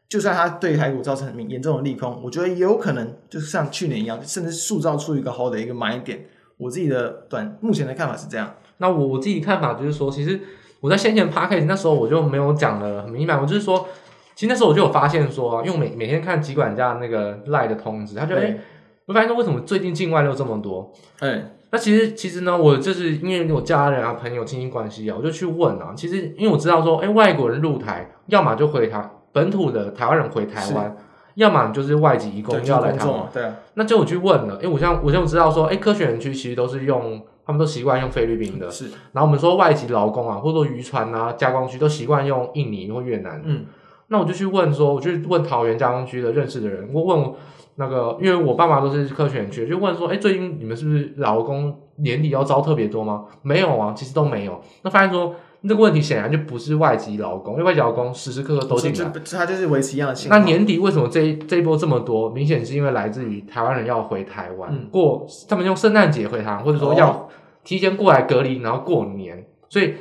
[0.09, 6.25] 就算它对台股造成很严重的利空，我觉得也有可能就像去年一样，甚至塑造出一个好的一个买点。
[6.57, 8.55] 我自己的短目前的看法是这样。
[8.79, 10.41] 那我我自己看法就是说，其实
[10.81, 13.87] 我在先前 Podcast 那时候我就没有讲的很明白，我就是说，
[14.35, 18.59] 其实那时候我就有发现说，因为我每每天看集管家那个 Line 的通知，他就哎，
[19.05, 20.91] 我发现说为什么最近境外流这么多？
[21.19, 25.93] 哎，那其实其实呢，我就是因为我家人啊、朋友、亲戚关系啊，我就去问啊。
[25.95, 29.11] 其实因为我知道说，哎，外国人入台，要么就回台。
[29.31, 30.97] 本土的台湾人回台湾，
[31.35, 38.87] 要么就是外籍移工要来台湾，对啊，那就我去问了，哎，我像我就知道说，哎，科学园区其实都是用，他们都习惯用菲律宾的，是。
[39.13, 43.67] 然后我们说外籍劳工啊，或者说渔船啊、加工区都习惯用印尼或越南，嗯，
[44.09, 47.33] 那我就去问说，我就问桃园加工区的认识的人，我问
[47.79, 53.25] 那个，因为我爸妈都是科学园区，就问说，哎，最近你们是不是劳工年底要招特别多吗？
[53.43, 54.61] 没有啊，其实都没有。
[54.83, 55.35] 那发现说。
[55.61, 60.39] 这个问题显然就不是外籍劳工，因为外籍劳工时时刻刻都进来，他就是维持一样的情况。
[60.41, 62.31] 那年底为什么这一这一波这么多？
[62.31, 67.29] 明显是因为来自于台湾人要回台湾、嗯、过，他们用圣诞节回台湾，或者说要
[67.65, 69.45] 提前过来隔离，然后过年。
[69.69, 69.95] 所以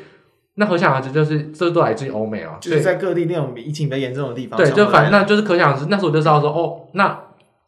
[0.53, 4.55] 那可想而知，就是这都来自于欧美啊，就是在各地那种疫情比较严重的地方。
[4.59, 5.87] 对，就反正那就是可想而知。
[5.89, 7.19] 那时候我就知道说，哦，那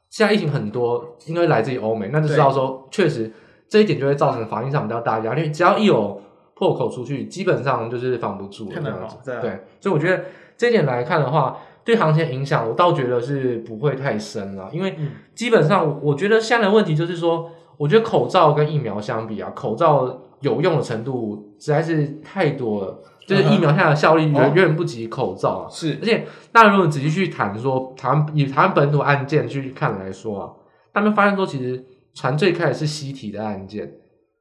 [0.10, 3.32] 现在疫情很多，因为来自于欧美，那就知道说，确实
[3.68, 6.22] 这一点就会造成防疫上比较大压力，因为只要一有。
[6.56, 9.16] 破口出去，基本上就是防不住了这样子。
[9.24, 10.26] 对，啊、对，所以我觉得
[10.58, 14.70] 这一点来看的话，对行情影响，我倒觉得是不会太深了。
[14.74, 14.94] 因为
[15.34, 25.70] 基本上，我觉得现在的问题就是说，我觉得口罩跟疫苗相比啊，口罩有用的程度实在是太多了，就是疫苗下的效力远远不及口罩啊。
[25.70, 30.50] 是，而且大家如果仔细去谈说台湾以台湾本土案件去看来说啊，
[30.94, 31.84] 他们发现说其实
[32.16, 33.92] 传最开始是西体的案件。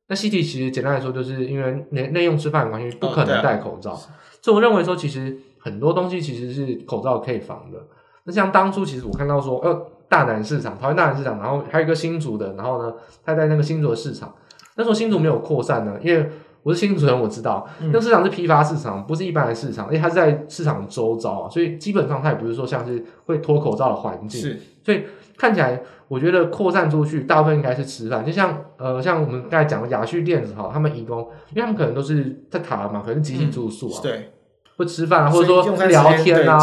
[0.09, 7.79] 那西体其实简单来说，就是因为内内用吃饭的关系，不可能戴口罩，哦啊、所以我认为说，其实很多东西其实是口罩可以防的。
[8.25, 14.35] 那像当初其实我看到说，呃，大南市场，桃园大南市场，然后还有一个新竹的，然后呢，他在那个新竹的市场，
[14.77, 16.27] 那时候新竹没有扩散呢，因为
[16.63, 25.05] 我是新竹人，我知道，嗯、那个市场是批发市场，不是一般的市场，因为它是在市场周遭啊，所以基本上它也不是说像是会脱口罩的环境，是，所以。
[25.41, 28.27] 看起来，我觉得扩散出去，大部分应该是吃饭。
[28.27, 31.21] 就像呃，像我们刚才讲的雅旭电子哈，他们移工，
[31.55, 34.33] 因为他们可能都是在台湾嘛，可能集体住宿啊，对，
[34.77, 36.59] 会吃饭啊，或者说聊天啊，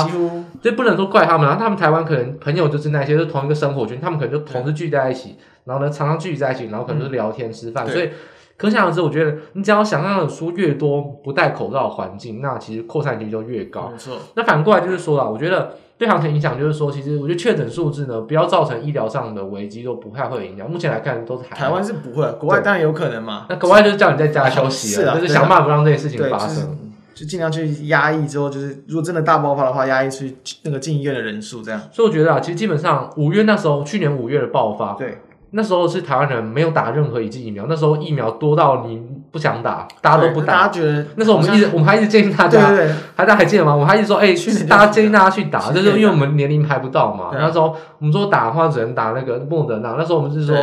[0.61, 1.55] 所以不能说怪他们啊。
[1.57, 7.87] 他们台湾可能朋友就是那些，是同一个生活圈，他们可能就同时聚在一起，然后呢，常常聚在一起，然后可能就是聊天吃饭。
[7.87, 8.09] 所以
[8.57, 13.89] 可想而知，我觉得你只要想象的书越多不戴口罩的环境，那其实扩散率就越高。
[13.91, 14.17] 没错。
[14.35, 15.73] 那反过来就是说了，我觉得。
[15.97, 20.69] 对行情影响就是说，其实我觉得确诊数字呢，不要造成医疗上的危机，都不太会有影响。
[20.69, 23.45] 目前来看，都是台湾是不会，国外当然有可能嘛。
[23.47, 26.77] 那国外就是叫你在家休息 了，就是想办法不让这些事情发生，
[27.13, 28.27] 就尽量去压抑。
[28.27, 31.81] 之后就是，如果真的大爆发的话，压抑去那个进医院的人数，这样。
[31.93, 35.19] 所以我觉得啊，其实基本上五月那时候，去年五月的爆发，对。
[35.55, 40.53] 那时候是台湾人没有打任何一剂疫苗，那时候疫苗多到你不想打，大家都不打。
[40.53, 43.71] 大家觉得那时候我们一直，我们还一直建议大家，对对对，还大家还记得吗？
[43.71, 47.29] 我们还一直说，哎、欸，大家建议大家去打，就是因为我们年龄排不到嘛。
[47.31, 50.57] 那时候我们说打的话只能打那个莫德纳，那时候我们是说，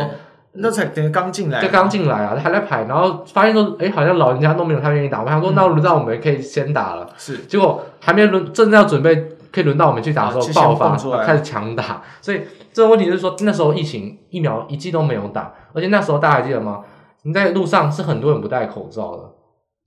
[0.53, 7.07] 那才等于刚进来，就刚进来啊，还在排，然后发现说，哎、欸，好像老人家都没有太愿意打，我想说，那轮到我们可以先打了。
[7.17, 9.29] 是，结果还没轮，正在要准备。
[9.53, 12.41] 可以轮到我们去打的时候爆发，开始强打，所以
[12.73, 16.81] 这个问题就是说，那时候疫情疫苗一剂都没有打，而且那时候大家还记得吗？
[17.21, 19.23] 你在路上是很多人不戴口罩的，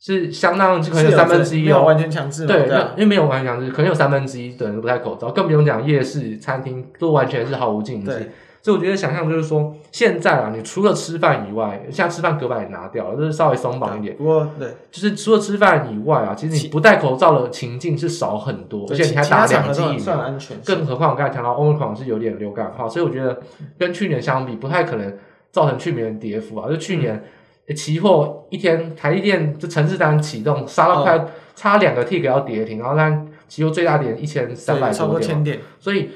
[0.01, 8.13] 是相当可能有三分之一哦，完全强制对，因为没有完全强制，可能有三分之一的人不戴口罩，更不用讲夜市、餐厅都完全是毫无禁忌。
[8.67, 14.17] 所以我觉得想象就是说，现在啊，你除了吃饭以外，现在吃饭隔板也拿掉了，就是稍微松绑一点。
[14.17, 23.41] 不过，对，就是除了吃饭以外啊，其实你不戴口罩的情境是少很多，而且你还打两剂疫苗，更何况我刚才讲到 Omicron 是有点流感化，所以我觉得
[23.79, 25.17] 跟去年相比，不太可能
[25.53, 26.69] 造成去年的跌幅啊。
[26.69, 27.25] 就去年
[27.77, 31.25] 期货一天台积电就城市单启动杀到快
[31.55, 36.11] 差两个 tick 要跌停，然后它期货最大点一千三百多点，所以。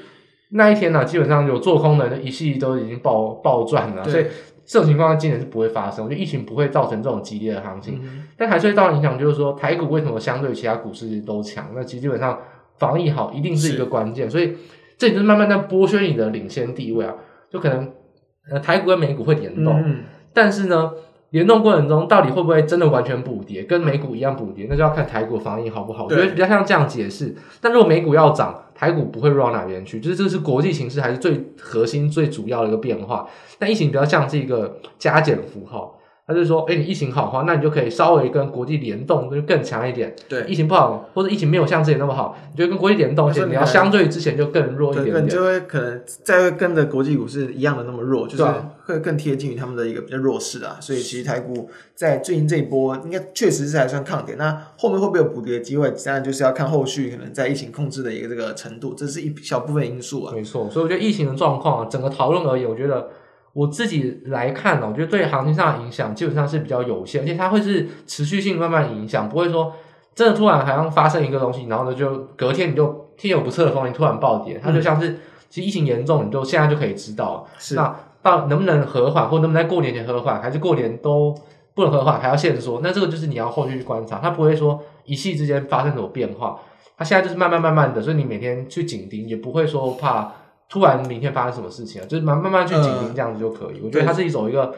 [0.51, 4.25] 那一天呢、啊，基本上有做空的人一系都已经爆爆赚了，所以
[4.65, 6.05] 这种情况今年是不会发生。
[6.05, 9.17] 我觉得疫情不会造成这种激烈的行情，嗯、但还是会造成影响。
[9.17, 11.67] 就是说，台股为什么相对其他股市都强？
[11.73, 12.37] 那其实基本上
[12.77, 14.53] 防疫好一定是一个关键，所以
[14.97, 17.15] 这也就是慢慢在剥削你的领先地位啊。
[17.49, 17.91] 就可能
[18.51, 20.91] 呃，台股跟美股会联动，嗯、但是呢。
[21.31, 26.05] 联动过程中，到底会不会真的完全补跌，跟美股一样补跌，那就要看台股防疫好不好。
[26.05, 27.35] 我觉得比较像这样解释。
[27.59, 33.27] 但如果美股要涨，台股不会弱到哪边去，就是这是国际形势还是最核心、最主要的一个变化。
[33.57, 35.97] 但疫情比较像是一个加减符号。
[36.31, 40.15] 他就说，哎、欸，你疫情好的话，那你就可以稍微跟国际联动，就更强一点。
[40.29, 48.45] 对，疫情不好，或者疫情没有像之前那么好，你就跟国际联动，而且你要相对之前就更弱一点你就会可能再会跟着国际股市一样的那么弱，就是
[48.85, 50.77] 会更贴近于他们的一个比较弱势啊。
[50.79, 54.35] 所以其实台股在最近这一波，应该确实是还算抗跌。
[54.35, 55.91] 那后面会不会有补跌的机会？
[56.05, 60.33] 当然就是要看后续可能在疫情控制的一个这个程度，这是一小部分因素啊。
[60.33, 63.09] 没错，所以我觉得疫情的状况啊，整个讨论而言，我觉得。
[63.53, 69.73] 我自己来看呢，我觉得对行情上的影响基本上是比较有限，而且它会是持续性慢慢影响，不会说
[70.15, 81.35] 真的突然好像发生一个东西，然后呢就隔天你就天有不测的风云突然暴跌，它就像是其实疫情严重，你就现在就可以知道，是那到能不能和缓，或能不能在过年前和缓，还是过年都
[81.73, 86.59] 不能和缓，还要限缩，那这个就是你要后续去观察，它不会说一夕之间发生什么变化，
[86.97, 90.31] 它现在就是慢慢慢慢的，所以你每天去紧盯，也不会说怕。
[90.71, 92.05] 突然明天发生什么事情啊？
[92.07, 93.79] 就是慢慢慢去紧盯这样子就可以。
[93.79, 94.73] 呃、我觉得它是一种一个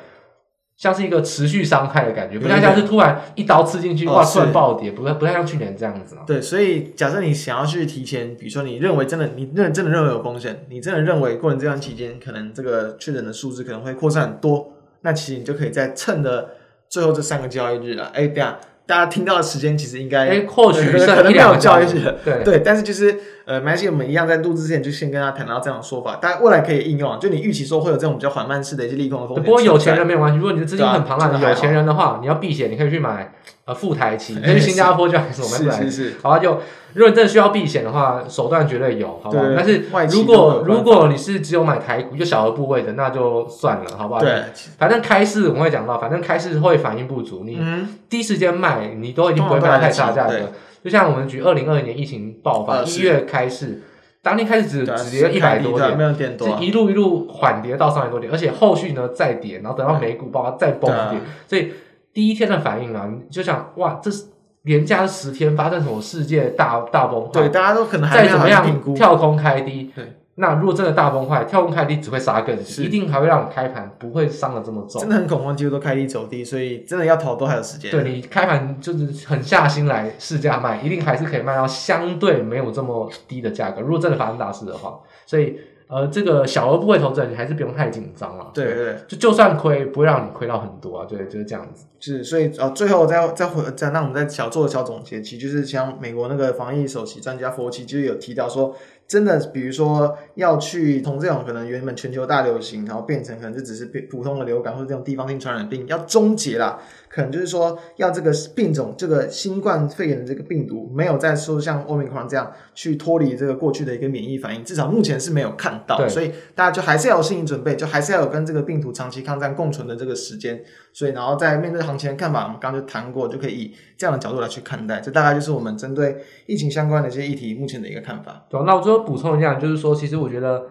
[0.75, 6.17] 像是一个持续伤害的感觉，不太像是突然一刀刺进去，哇，突然暴跌，不太不太像去年这样子。
[6.25, 16.49] 对，所以假设你想要去提前，比如说你认为真的，你认真的认为有风险，你真的认为过年这段期间可能这个确诊的数字可能会扩散很多，那其实你就可以在趁着
[16.89, 18.59] 最后这三个交易日了，哎，对啊。
[18.85, 29.43] 大家听到的时间其实应该，哎，或许可能没有交易日，对对，但是就是呃，没关系，我们一样在录制之前就先跟他谈到这样的说法，大家未来可以应用，就你预期说会有这种比较缓慢式的一些利空的风险。
[29.43, 33.33] 不过有钱人没有关系，如果你的资金很庞大的有钱人的话，你要避险，你可以去买
[33.65, 36.59] 呃富台期，你去新加坡就还是我们来，是是是，好吧就。
[36.95, 39.43] 如果你真的需要避险的话，手段绝对有，好不好？
[39.43, 44.19] 对但是如果如果你是只有买台股就小额部位的，那就算了，好不好？
[44.19, 44.43] 对，
[44.77, 47.59] 反正开市我们会讲到，反正开市会反应不足，你
[48.07, 50.51] 第一时间卖，你都已经不会卖太差价格。
[50.83, 53.81] 就像我们举二零二零年疫情爆发一月开始，
[54.21, 61.71] 当天开始只只跌了一百多点，没有点多，是一路一路缓跌到三百多点，而且后续呢再跌，然后等到美股爆发再崩跌，所以
[62.13, 64.25] 第一天的反应啊，你就想哇，这是。
[64.63, 67.31] 连加十天发生什么世界大大崩坏？
[67.33, 68.65] 对，大家都可能还再怎么样
[68.95, 74.99] 跳空开低，对，那如果真的大崩坏，跳空开低只会杀更急，一定还会让你开盘不会伤的这么重。
[75.01, 77.91] 真的很恐慌，几乎都开低走低，所以真的要投都还有时间。
[77.91, 83.81] 对，你开盘就是狠下心来试价卖，一定还是可以卖到相对没有这么低的价格。
[83.81, 85.59] 如果真的发生大事的话，所以。
[85.89, 88.49] 呃，这个小额部位投资人，你还是不用太紧张了。
[88.51, 91.05] 对对，对，就就算亏，不会让你亏到很多啊。
[91.07, 91.85] 对，就是这样子。
[91.99, 98.75] 是，所以呃，最后再再回再让我们再小做小总结，其实就是像美国那个防疫首席专家佛奇，就有提到说。
[99.13, 106.79] 真的，比如说要去从这种可能原本全球大流行，然后变成可能就只是普通的流感或者这种地方性传染病，要终结了，
[107.13, 120.59] 可能就是说要这个病种，这个新冠肺炎的这个病毒没有再说像欧米克戎这样去脱离这个过去的一个免疫反应，至少目前是没有看到，所以大家就还是要有心理准备，就还是要有跟这个病毒长期抗战共存的这个时间。
[120.91, 124.99] 所以，然后在面对行情的看法，我们刚刚就谈过，就可以以这样的角度来去看待。
[124.99, 128.45] 这大概就是我们针对疫情相关的一些议题目前的一个看法。
[128.49, 130.63] 对，那我最后补充一下，就是说，其实我觉得，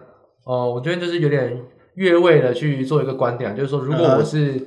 [0.45, 1.57] 呃，我这边就是有点
[1.95, 4.61] 越位的去做一个观点，就是说，如果我是，呃、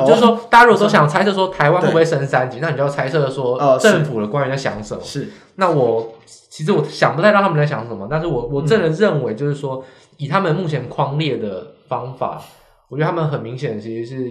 [0.00, 5.02] 就是说，大家如果说想猜测说台湾会不会升三级，那你就要猜测说政府的官员在想什么。
[5.02, 5.28] 是。
[5.56, 9.84] 那我其实我想不太到他们在想什么，但是我我真的认为，就是说，嗯、
[10.18, 12.42] 以他们目前框列的方法，
[12.88, 14.30] 我觉得他们很明显其实是。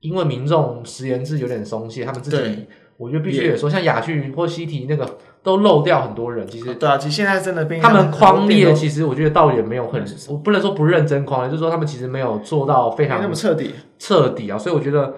[0.00, 2.64] 因为民众实言制有点松懈，他们自己，
[2.96, 5.04] 我觉得必须也说，像雅趣或西提那个
[5.42, 6.46] 都漏掉很多人。
[6.46, 14.56] 其实对啊，其实现在真的变他们框列，其实我觉得倒也没有很，我不能说不认真框列，就是说他们其实没有做到非常那么彻底彻底啊。
[14.56, 15.14] 所以我觉得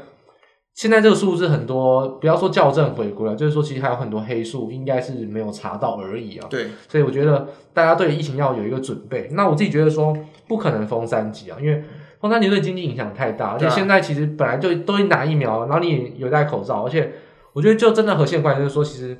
[0.75, 6.47] 现在这个数字很多，不要说校正回归了，就是说其实还有很多黑数，应该是没有查到而已啊。
[6.49, 9.29] 对，所以我觉得大家对疫情要有一个准备。
[9.33, 11.83] 那我自己觉得说不可能封三级啊，因为。
[12.21, 17.11] 封三级对经济影响太大，而且现在其实本来就都已经打疫苗，然后你也有戴口罩，而且
[17.55, 19.17] 我觉得就真的核心关键就是说，其实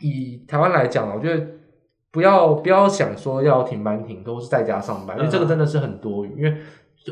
[0.00, 1.46] 以台湾来讲，我觉得
[2.10, 6.56] 不要不要想说要停班停课，或是在家上班，因为这个真的是很多余，因为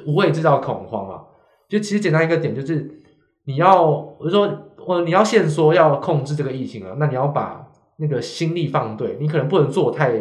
[0.07, 1.22] 无谓制造恐慌啊。
[1.68, 3.03] 就其实简单一个点就是，
[3.44, 4.51] 你要我就说
[4.87, 7.66] 我你要限缩要控制这个疫情啊，那你要把
[7.99, 10.20] 那个心力放对，你可能不能做太。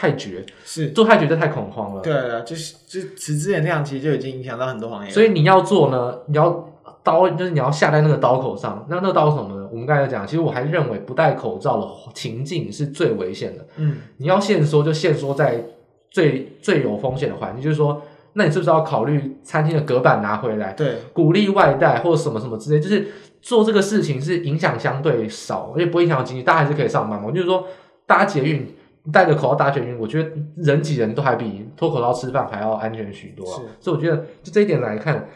[0.00, 2.00] 太绝是做太绝，就太恐慌了。
[2.00, 5.10] 对啊，就是就持之以量，其实就已经影响到很多行业。
[5.10, 6.68] 所以你要做呢，你要
[7.02, 8.86] 刀，就是你要下在那个刀口上。
[8.88, 9.67] 那那个刀是什么呢？
[9.78, 13.64] 我们刚才讲，其实我还是认为不戴口罩的情境是最危险的。
[13.76, 15.62] 嗯，你要限缩就限缩在
[16.10, 20.72] 最最有风险的环境，就是说，那你是不是要考虑餐厅的隔板拿回来？
[20.72, 23.06] 对，鼓励外带或者什么什么之类，就是
[23.40, 27.30] 做这个事情是影响相对少，而且不会影响经济，大家还是可以上班嘛。
[27.30, 27.64] 就是说，
[28.04, 28.66] 搭捷运。
[29.10, 33.62] 戴着口罩搭捷运，我觉得人挤人都还比脱口罩吃饭还要安全许多啊。
[33.80, 35.26] 所以我觉得就这一点来看，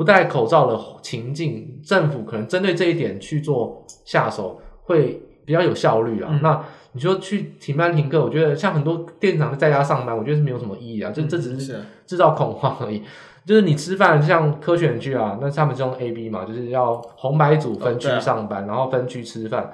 [0.00, 6.30] 不戴口罩的情境，政府可能针对这一点去做下手，会比较有效率啊。
[6.32, 11.12] 嗯、那你说去停班停课，我觉得像很多店长在家上班，我觉得是没有什么意义啊。
[11.14, 13.02] 这这只是制造恐慌而已。
[13.44, 19.70] 就是你吃饭像科学园区啊，那他们这种 A B 嘛，就是要红白组分区上班，然后分区吃饭。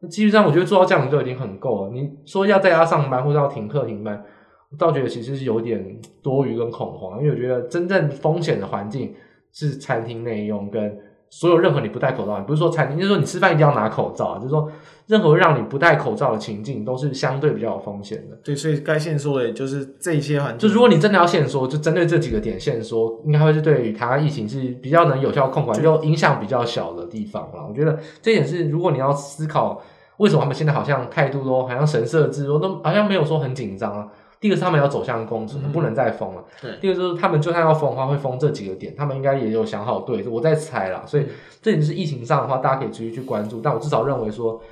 [0.00, 1.90] 那基本上，我觉得做到这样就已经很够了。
[1.92, 4.24] 你说要在家上班或者要停课停班，
[4.70, 9.14] 我倒觉得其实是有点多余跟恐慌，因为我觉得真正风险的环境
[9.56, 10.98] 是餐厅内用跟
[11.30, 14.70] 所有任何你不戴口罩，不是说餐厅，就是说你吃饭一定要拿口罩，就是说
[15.06, 18.36] 任何让你不戴口罩的情境都是相对比较有风险的。
[18.44, 20.68] 对，所以该限缩的也就是这一些环境。
[20.68, 27.66] 就如果你真的要限缩，就针对这几个点限缩，应该会是对于台湾疫情是比较能有效控管，又影响比较小的地方了。
[27.66, 29.80] 我觉得这一点是，如果你要思考。
[30.18, 34.08] 为什么他们现在好像态度都好像神色自若，都好像没有说很紧张啊？
[34.46, 36.44] 第一个是他们要走向共存，不能再封了。
[36.62, 36.78] 对。
[36.80, 41.02] 第二个就是他们就算要封的话，会封这几个点，他们应该也有想好对，我在猜啦。
[41.04, 41.26] 所以
[41.60, 43.60] 这点是疫情上的话，大家可以继续去关注。
[43.60, 44.62] 但我至少认为说，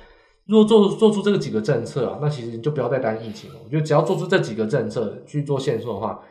[0.47, 3.57] 如果做做出这个几个政策啊，那其实你就不要再担心疫情了。
[3.65, 6.21] 我觉得只要做出这几个政策去做限缩的话，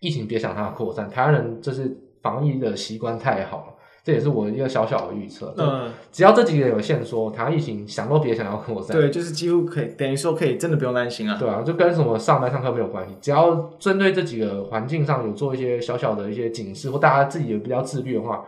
[0.00, 1.10] 疫情别想它的扩散。
[1.10, 3.73] 台湾人就是防疫的习惯太好了。
[4.04, 5.54] 这也是我一个小小的预测。
[5.56, 8.94] 嗯，只要这几个有线索，台湾疫情想都别想要扩散。
[8.94, 11.38] 对，就是几乎可以，等于说可以真的不用担心啊。
[11.40, 18.44] 对啊，就跟什么上班上课没有关系，只要针对这几个环境上有做一些小小的一些警示，或大家自己也比较自律的话，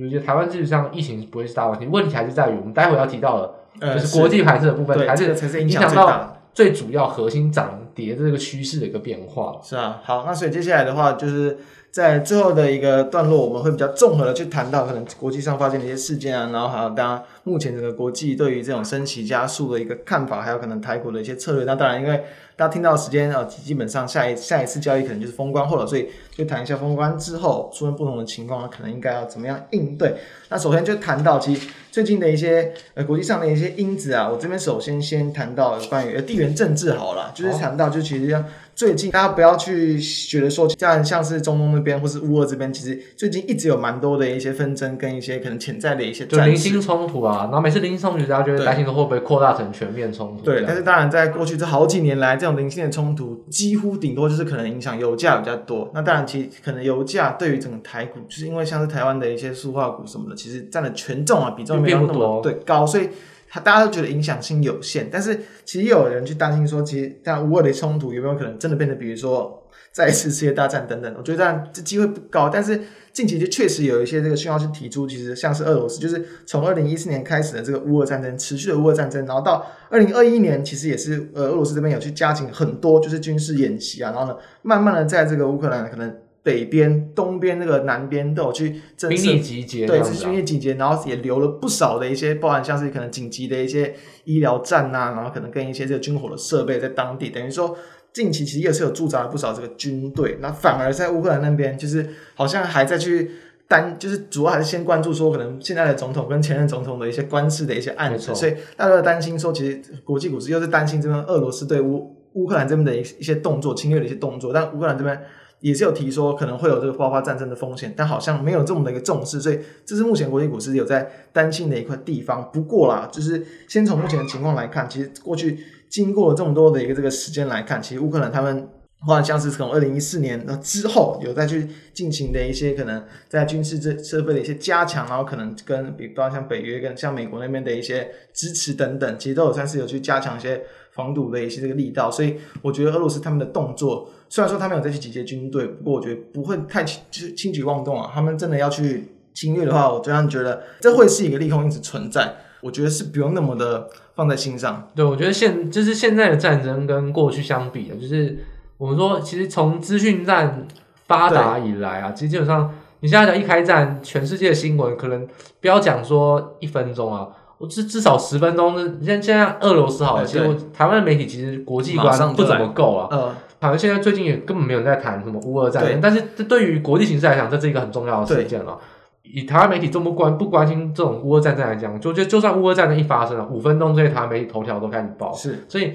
[0.00, 1.86] 我觉得台湾基本上疫情不会是大问题。
[1.86, 3.40] 问题还是在于我们待会要提到
[3.80, 6.38] 的，就是国际盘势的部分，还是才是影响到。
[6.54, 9.60] 最主要核心涨跌这个趋势的一个变化。
[9.62, 11.58] 是啊，好，那所以接下来的话就是。
[11.92, 21.64] 在最后的一个段落，我们会比较综合的去谈到可能国际上发生的一些事件啊，然后还有当然目前整个国际对于这种升息加速的一个看法，还有可能台股的一些策略。
[21.64, 22.24] 那当然，因为
[22.56, 30.14] 大家听到的时间啊，基本上下一下一次交易可能就是封关后了，所以就谈一下封关之后出现不同的情况，可能应该要怎么样应对。
[30.48, 38.44] 那首先就谈到其实最近的一些呃国际上的一些因子啊，我这边首先先谈到关于地缘政治好了，就是谈到就其实。
[38.74, 47.42] 最近大家不要去觉得说，像像是中东那边或是乌俄这边，其实最近一直有蛮多的一些纷争跟一些可能潜在的一些就零星冲突啊。
[47.44, 50.44] 然后每次零星冲突，大家就会担心说会不会扩大成全面冲突。
[50.44, 55.90] 对，但是当然在过去这好几年来，这种零星的冲突几乎顶多就是可能影响油价比较多。
[55.94, 63.08] 那当然，其实可能油价对于整个台股，就是因为像是台湾的一些塑化股什么的，其实占的权重啊比重没有那么对高，所以。
[63.54, 71.14] 他大家都觉得影响性有限，但是其实也有人去担心说，其实像乌俄的冲突有没有可能真的变得，比如说 再一次世界大战等等？
[71.18, 72.48] 我觉得这样这机会不高。
[72.48, 72.80] 但是
[73.12, 86.16] 近期就确实有一些这个讯号是提出，其实像是俄罗斯，就是从二零一四年开始的这个乌俄战争，持续的乌俄战争，然后到二零二一年，其实也是呃俄罗斯这边有去加紧很多就是军事演习啊，然后呢，慢慢的在这个乌克兰可能。
[86.44, 97.78] 北边、东边、那个南边都有去兵力集结，对，是军力集结，然后也留了不少的一些，包含像是可能紧急的一些医疗站呐、啊，然后可能跟一些这个军火的设备在当地，等于说
[98.12, 100.38] 近期其实也是有驻扎了不少这个军队。
[100.40, 103.30] 那反而在乌克兰那边，就是好像还在去
[103.68, 115.16] 担，就是主要还是先关注说可能现在的总统跟前任总统的一些官司的一些案子，所以大家都担心说，其实国际股市又是担心这边俄罗斯对乌乌克兰这边的一一些动作，侵略的一些动作，但乌克兰这边。
[115.62, 122.50] 也是有提说可能会有这个爆发战争的风险，但好像没有这么的一个重视，所以这是目前国际股市有在担心的一块地方。
[122.52, 125.58] 不过啦，就是先从目前的情况来看，其实过去
[125.88, 128.68] 经过了这么多的一个这个时间来看，其实乌克兰他们
[129.06, 142.10] 或者像是从二零一四年之后有再去进行的一些可能在军事这设备的一些加强，然后可能跟比方像北约跟像美国那边的一些支持等等，其实都有算是有去加强一些防堵的一些这个力道。
[142.10, 144.08] 所以我觉得俄罗斯他们的动作。
[144.28, 148.10] 虽然说他们有再去集结军队，不过我觉得不会太轻，就是轻举妄动啊。
[148.14, 152.36] 他们真的要去侵略的话，我这样觉得这会是一个利空一直存在。
[152.62, 154.88] 我觉得是不用那么的放在心上。
[154.94, 158.38] 对，我觉得现就是现在的战争跟过去相比啊，就是
[158.78, 160.66] 我们说，其实从资讯战
[161.06, 165.26] 发达以来啊，其实基本上你现在讲一开战，全世界的新闻可能
[165.60, 167.28] 不要讲说一分钟啊，
[167.62, 168.76] 我至至少十分钟。
[169.00, 173.08] 现现在俄罗斯好了，其实台湾的媒体其实国际观不怎么够啊。
[173.10, 173.32] 嗯。
[173.60, 178.76] 好像现在最近也根本没有人在谈什么乌俄战争，但是这对于国际形势来讲，这是一个很重要的事件了。
[179.22, 185.92] 以台湾媒体这么关不关心这种乌俄战争来讲，就就就算乌俄战争一发生了，五分钟之内台湾媒体头条都开始报，是，所以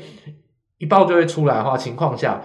[0.78, 2.42] 一报就会出来的话，情况下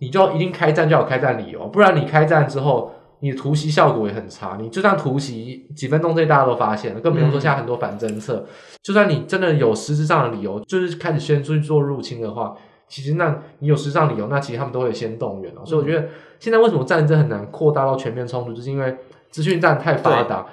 [0.00, 2.90] 你就一定开战就要有开战理由，不然你开战之后，
[3.24, 4.58] 你的突袭效果也很差。
[4.60, 8.46] 你就算突袭几分钟之内大家都发现了，更不用说现在很多反侦测，
[8.82, 12.54] 就算你真的有实质上的理由，就是开始先出去做入侵的话。
[12.86, 15.62] 其实，那你有实质上理由，那其实他们都会先动员了。
[15.62, 16.06] 嗯、所以我觉得，
[16.38, 18.94] 现在为什么战争很难扩大到全面冲突，就是因为
[19.30, 20.46] 资讯战太发达，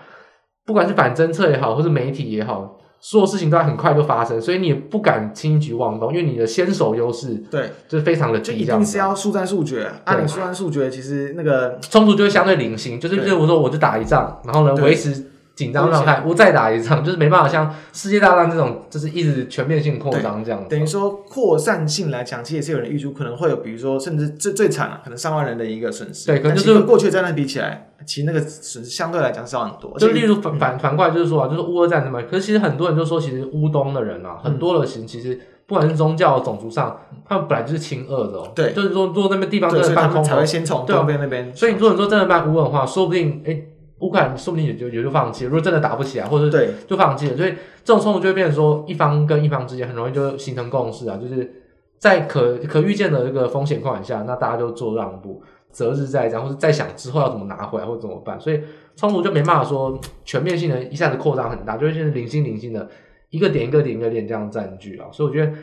[0.66, 9.91] 不管是反侦测也好，或是媒体也好，所有事情都在很快就发生，所以你也不敢轻举妄动，因为你的先手优势对，就是非常的低，就一定是要速战速决。
[10.06, 15.31] 按、啊、你速战速决，其实那个冲突就会相对零星，就是比如我说我就打一仗，然后呢维持。
[15.62, 20.68] 紧张状态，我再打一场，就是没办法像世界大战这种，就是一直全面性扩张这样子。
[20.70, 26.26] 等于说扩散性来讲，其实也是有人预估可能会有，比如说甚至最最惨了，可能上万人的一个损失。
[26.26, 29.95] 对，可能就是跟过去的战争比起来，其实那个损失相对来讲是要很多。
[29.99, 32.20] 就例如反反反过来就是说啊，就是乌俄战争嘛。
[32.24, 36.99] 可是其实很多人就说，其实乌东的人啊，很多的其实其实不管是宗教种族上，
[37.30, 38.39] 他们本来就是亲俄的。
[38.39, 38.51] 哦。
[38.55, 41.55] 对，就是说如果那边地方真的办空，才会先从东边那边。
[41.55, 43.62] 所以你说你说真的办乌俄的话，说不定哎。
[44.02, 45.49] 乌克兰说不定也就也就放弃了。
[45.49, 47.38] 如果真的打不起来，或者对，就放弃了。
[47.38, 51.64] 所以这种冲突就会变成说，一方跟一方之间很容易就形成共识啊，就是
[51.97, 55.41] 在可可预见的这个风险况下，那大家就做让步，
[55.72, 58.39] 择日再战，或者再想之后要怎么拿回来或者怎么办。
[58.39, 58.62] 所以
[58.95, 62.89] 冲突就没办法说全面性的一下子扩张很大，就会变成零星零星的
[63.30, 65.08] 一个点一个点一个点这样占据啊。
[65.12, 65.54] 所以我觉得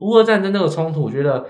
[0.00, 1.44] 乌俄战争那个冲突，我觉得。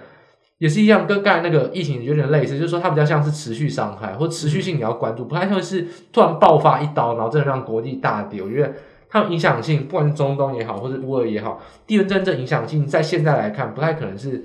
[0.65, 8.41] 也是一样，跟刚才那个疫情有点类似，就是说它比较像是持续伤害或持续性你要关注，不太像是突然爆发一刀，然后真的让国际大跌。
[8.41, 8.73] 我觉得
[9.11, 14.43] 它有影响性，不管是中东也好，或者乌尔也好，地缘政治影响性在现在来看不太可能是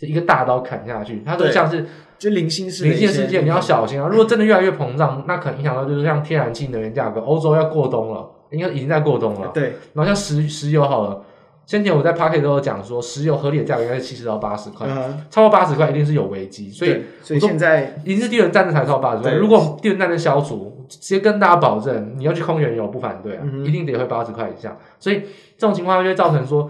[0.00, 1.86] 一个大刀砍下去，它都像是
[2.18, 4.08] 就零星事零星事件，你要小心啊！
[4.08, 9.52] 如果真的越来越膨胀，那可能影响到就是像天然气能源价格，欧洲要过冬了，应该已经在过冬了。
[9.54, 11.22] 对，然后像石石油好了。
[11.70, 19.30] 先前我在 Pocket 都有讲说，石油合理的价格应该是七十到八十块，嗯、超过八十块一定是有危机，所以所以现在已经是地缘战争才超过八十块。
[19.34, 24.76] 如果地缘战争消除，直接跟大家保证，你要去空原油不反对啊，嗯、一定得会八十块以下。
[24.98, 25.22] 所以
[25.56, 26.68] 这种情况就会造成说，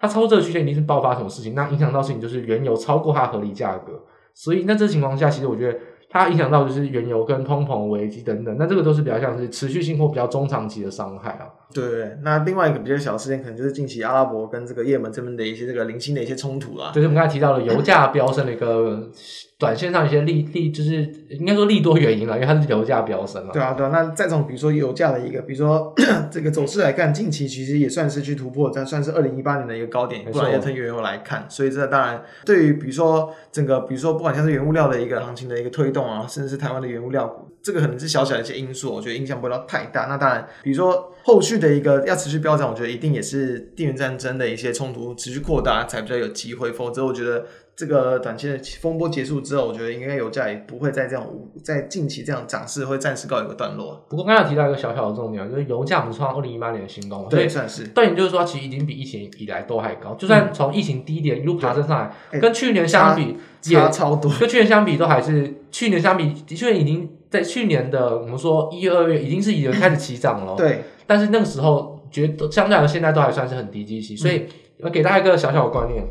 [0.00, 4.02] 它超过这个区间一定是爆发什么事情，那影响到事情就是原油超过它合理价格。
[4.34, 5.78] 所以那这情况下，其实我觉得。
[6.10, 11.46] 它影响到就是原油跟通膨危机等等，那这个都是比较像是持续性或比较中长期的伤害啊。
[11.72, 16.90] 对，对，那另外一个比较小的事件，可能就是近期阿拉伯跟这个也门这边的一些这个零星的一些冲突啦。
[16.92, 19.08] 就是我们刚才提到了油价飙升的一个
[19.56, 23.52] 短线上一些利利，就是应该说利多原因了，因为它是油价飙升了。
[23.52, 23.90] 对啊，对啊。
[23.92, 25.94] 那再从比如说油价的一个，比如说
[26.28, 30.24] 这个走势来看，近期其实也算是去突破，但算是二零一八年的一个高点。
[30.24, 36.80] 不然要从原油来看，所以这当然对于比如说整个，比如说不管像是原物料的一个行情的一个推动啊，甚至是台湾。
[36.80, 40.06] 的原物料股，这个可能是小小的一些因素，我觉得影响不到太大。
[40.06, 46.72] 那当然，比如说后续的一个要持续飙涨，我觉得一定也是地缘战争的一些冲突持续扩大才比较有机会。
[46.72, 47.44] 否则，我觉得
[47.80, 51.26] 这个短期的风波结束之后，我觉得应该油价也不会再这样，
[51.64, 54.04] 在近期这样涨势会暂时告一个段落。
[54.10, 57.88] 不过刚才提到一个小小的重点，就是油价不是创二零一八年的新高，对，算是。
[57.94, 60.12] 但也就是说，其实已经比疫情以来都还高。
[60.16, 67.08] 就算从疫情低点一路爬升上来，跟去年相比差超多，跟去年相比都还是去年相比的确已经。
[67.30, 70.82] 在去年的我们说一二月已经是已经开始起涨了，对。
[71.06, 74.46] 但是那个时候觉得相对来说现在都还算是很低基期，所以
[74.80, 76.04] 我给大家一个小小的观念，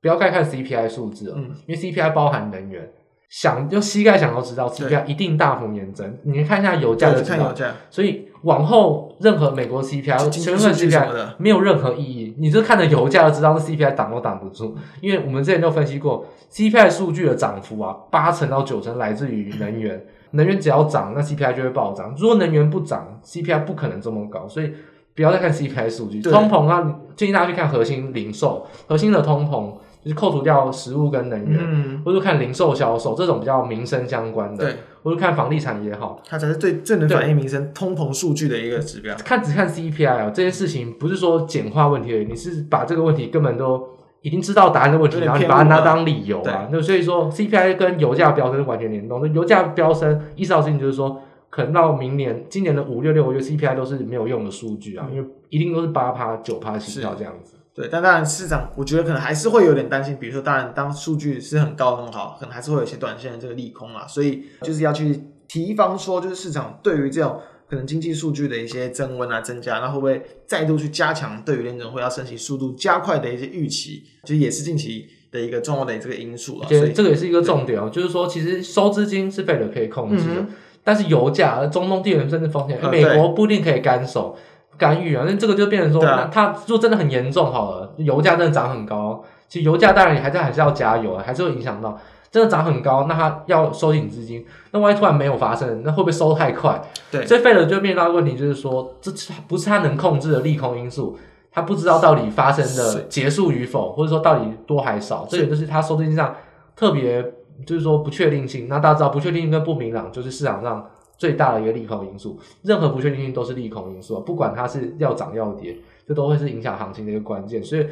[0.00, 2.90] 不要看看 CPI 数字了，嗯，因为 CPI 包含能源，
[3.28, 6.16] 想用膝盖想都知道 CPI 一定大幅年增。
[6.22, 7.52] 你看一下油价就知道，
[7.90, 20.04] 所以往后任何美国 CPI、全球 CPI 没有任何意义，你就看着油价就知道是 CPI 挡都挡不住，因为我们之前就分析过 CPI 数据的涨幅啊，八成到九成来自于能源。
[20.32, 22.14] 能源只要涨，那 CPI 就会暴涨。
[22.18, 24.46] 如果能源不涨，CPI 不可能这么高。
[24.46, 24.70] 所以
[25.14, 29.72] 不要再看 CPI 数据，通膨啊，建议大家去看核心零售，核心的通膨
[30.02, 39.14] 就是扣除掉食物跟能源，嗯、或者看零售销售这种比较民生相关的，对，或者看房地产也好，它才是最最能反映民生通膨数据的一个指标。
[39.16, 43.88] 看只看 CPI 啊，这件事情不是说简化问题而已，你是把这个问题根本都。
[44.20, 49.20] 已经知道答案的问题，然后你把它拿当理由啊，那所以说 CPI 跟油价飙升是完全联动。
[49.22, 57.54] 那油价飙升，意思到事情就是说，可能到明年、今年的五六六，我觉得 CPI 都是没有用的数据啊，因为一定都是八趴、九趴起跳这样子。
[57.78, 67.40] 对，但当然市场我觉得可能还是会有点担心，比如说，当然当数据是很高很好，可能还是会有一些短线的这个利空啊，所以就是要去提防说，就是市场对于这种。
[67.70, 74.04] 可能经济数据的一些增温啊、增加，那会不会再度去加强对于联准会要升息速度加快的一些预期？
[74.24, 76.66] 就也是近期的一个重要的这个因素了。
[76.66, 80.48] 所以这个也是一个重点哦，就是说，其实收资金是费的可以控制的，嗯、
[80.82, 84.34] 但是油价、中东地缘政治风险，美国不一定可以干手
[84.78, 85.24] 干预啊。
[85.26, 86.02] 那这个就变成说，
[86.32, 91.98] 它如果真的很严重好了，油价真的涨很高，其实油价当然你还是还是要加油啊，还是会影响到。
[92.30, 96.78] 真的涨很高，那它要收紧资金，那万一突然没有发生，那会不会收太快？
[97.10, 99.10] 对，所以费德就面临到问题，就是说，这
[99.46, 101.18] 不是他能控制的利空因素，
[101.50, 106.34] 他不知道到底发生的结束与否，或者说到底多还少，这也就是他收资金上
[106.76, 107.22] 特别
[107.64, 108.68] 就是说不确定性。
[108.68, 110.86] 那大家知道，不确定性跟不明朗就是市场上
[111.18, 117.62] 最大的一个利空因素，任何不确定性都是利空因素，不管它是要涨要跌，这都会是影响行情的一个关键。
[117.62, 117.86] 所以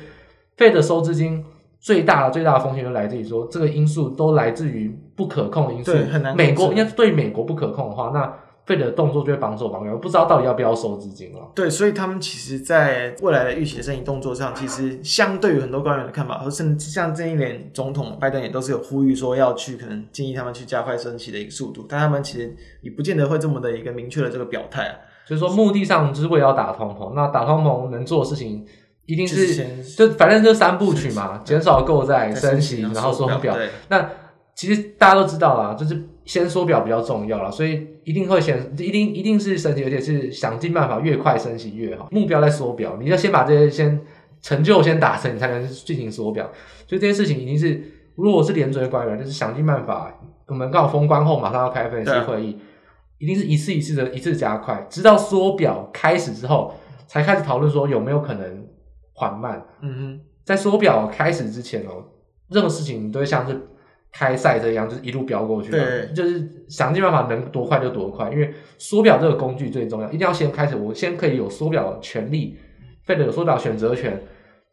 [0.56, 1.44] 费的收资金。
[1.78, 5.92] 最大的最大的风险就来自于说，这个因素都来自于不可控因素。
[5.92, 6.34] 对，很难。
[6.34, 8.34] 美国应该对美国不可控的话，那
[8.66, 11.50] 费德的动作就会绑手绑脚，不知道到底要不要收资金了。
[11.54, 24.96] 对，所以他们其实，在未来的预期的升息动作上，其实相对于很多官员的看法，或甚至像这一年总统拜登也都是有呼吁说要去可能建议他们去加快升息的一个速度，但他们其实也不见得会这么的一个明确的这个表态啊。
[25.26, 28.66] 就是说，目的上就是为了要打通膨，那打通膨能做的事情。
[29.08, 33.56] 一定是就反正就三部曲嘛，减少购债、升息，然后缩表。
[33.88, 34.10] 那
[34.56, 42.08] 其实大家都知道啦，就是先缩表比较重要啦，所以一定会先一定一定是升息，而且是想尽办法越快升级越好。
[42.10, 44.00] 目标在缩表，你要先把这些先
[44.40, 46.50] 成就先达成，你才能进行缩表。
[46.88, 47.80] 所以这件事情一定是，
[48.16, 50.12] 如果我是联准官员，就是想尽办法。
[50.46, 52.58] 我们刚好封关后马上要开分析会议，
[53.18, 56.74] 一定是一次一次的一次加快，直到缩表开始之后，
[57.06, 58.66] 才开始讨论说有没有可能。
[59.18, 62.04] 缓慢，嗯哼，在缩表开始之前哦，
[62.50, 63.58] 任何事情都会像是
[64.12, 72.56] 开赛车一样，就是一路飙过去，对，就是想尽办法能多快就多快，因为缩表这个工具最重要，一定要先开始，我先可以有缩表的权利，
[73.04, 74.22] 费德有缩表选择权。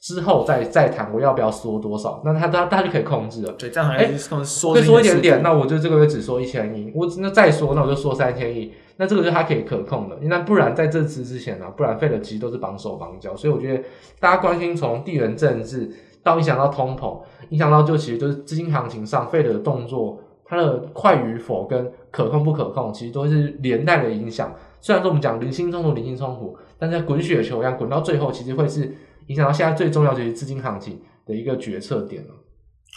[0.01, 3.53] 之后再再谈我要不要缩多少，那他他他就可以控制了。
[3.53, 10.17] 对，这样好像是缩，会缩一点点，那我就这个月只缩一千亿，我那再缩，那我就缩三千亿，那这个就是他可以可控的。
[10.23, 13.81] 那不然在这次之前呢、啊，不然费的其实都是绑手绑脚，所以我觉得
[14.19, 15.89] 大家关心从地缘政治
[16.23, 24.55] 到影响到通膨，影响到就其实就是资金行情上费的动作，它的快与否跟可控不可控，其实都是连带的影响。
[24.81, 28.93] 虽然说我们讲零星冲突，零星冲突，但在滚雪球一样滚到最后，其实会是。
[29.27, 32.31] 影响到现在最重要就是资金行情的一个决策点了。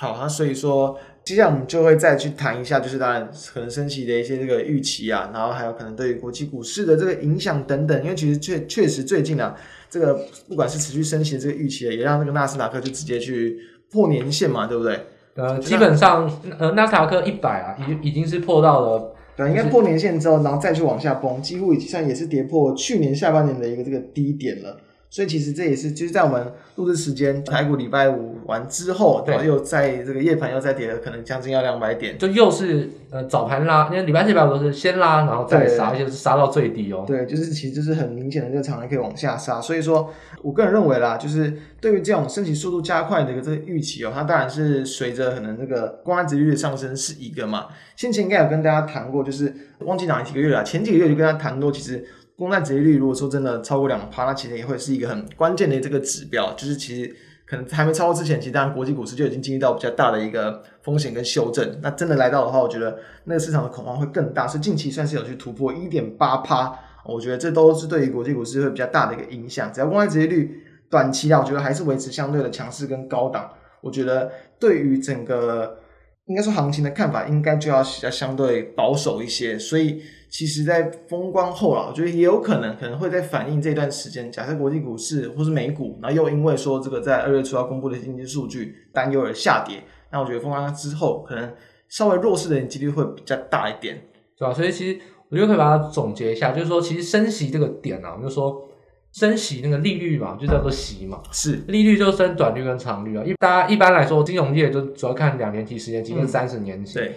[0.00, 8.02] 好，那所以说接下来我们就会再去谈一下，就是当然可能升息的一些这个预期啊，然后还有可能对于国际股市的这个影响等等。
[8.02, 9.54] 因为其实确确实最近啊，
[9.98, 10.14] 这个
[10.46, 13.58] 不管是持续升息的这个预期，也让这个纳斯达克就直接去
[13.90, 15.00] 破年线嘛，对不对？
[15.36, 24.76] 呃，基本上呃纳斯达克一百啊，已已经是破到了，对，应该破年线之后，然后再去往下崩，几乎已经算也是跌破去年下半年的一个这个低点了。
[25.16, 37.02] 所以其实这也是就是在我们录制时间，台股礼拜五完之后，然后又在这个夜盘又再跌了，可能将近要两百点，就又是呃早盘拉，因为礼拜四、礼拜五都是先拉，然后再杀，就是杀到最低哦。
[37.06, 39.58] 对，就是其实就是很明显的这个长线可以往下杀。
[39.58, 40.12] 所以说
[40.42, 41.50] 我个人认为啦，就是
[41.80, 47.68] 对于这种升息速度加快的一个这个预期哦，它当然是随着可能这个公债殖利率的上升是一个嘛。
[47.96, 52.06] 先前应该有跟大家谈过，就是忘记哪几个月了，前几个月就跟他谈过，其实。
[52.36, 56.52] 公债殖利率如果说真的超过两趴，那其实也会是一个很关键的这个指标。
[56.52, 57.16] 就是其实
[57.46, 61.78] 可能还没超过之前，其实当然国际股市就已经经历到比较大的一个风险跟修正。
[61.82, 64.46] 那真的来到的话，我觉得那个市场的恐慌会更大。
[64.46, 69.72] 所以近期算是有去突破一点八趴，我觉得这都是对于国际股市会比较大的一个影响。
[69.72, 73.50] 只要公债殖利率短期啊，我觉得还是维持相对的强势跟高档。
[73.80, 75.78] 我觉得对于整个
[76.26, 79.58] 应该说行情的看法，应该就要比较相对保守一些。
[79.58, 80.02] 所以。
[80.28, 84.30] 其实，在封关后啊，我觉得也有可能可能会在反映这段时间。
[84.30, 91.54] 假设国际股市或是美股，然后又因为说这个在二月初要公布的经济数据担忧而下跌，那我觉得封关之后，可能
[91.88, 94.02] 稍微弱势的几率会比较大一点，
[94.36, 94.52] 对吧？
[94.52, 94.98] 所以其实
[95.30, 98.68] 我觉得可以把它总结一下，就是说，其实升息这个点啊，我们就说
[99.16, 103.24] 升息那个利率嘛，就叫做息嘛，是利率就升短率跟长率啊。
[103.24, 106.98] 一大家一般来说，金融业就主要看两年期、十年期跟三十年期。
[106.98, 107.12] 嗯、对。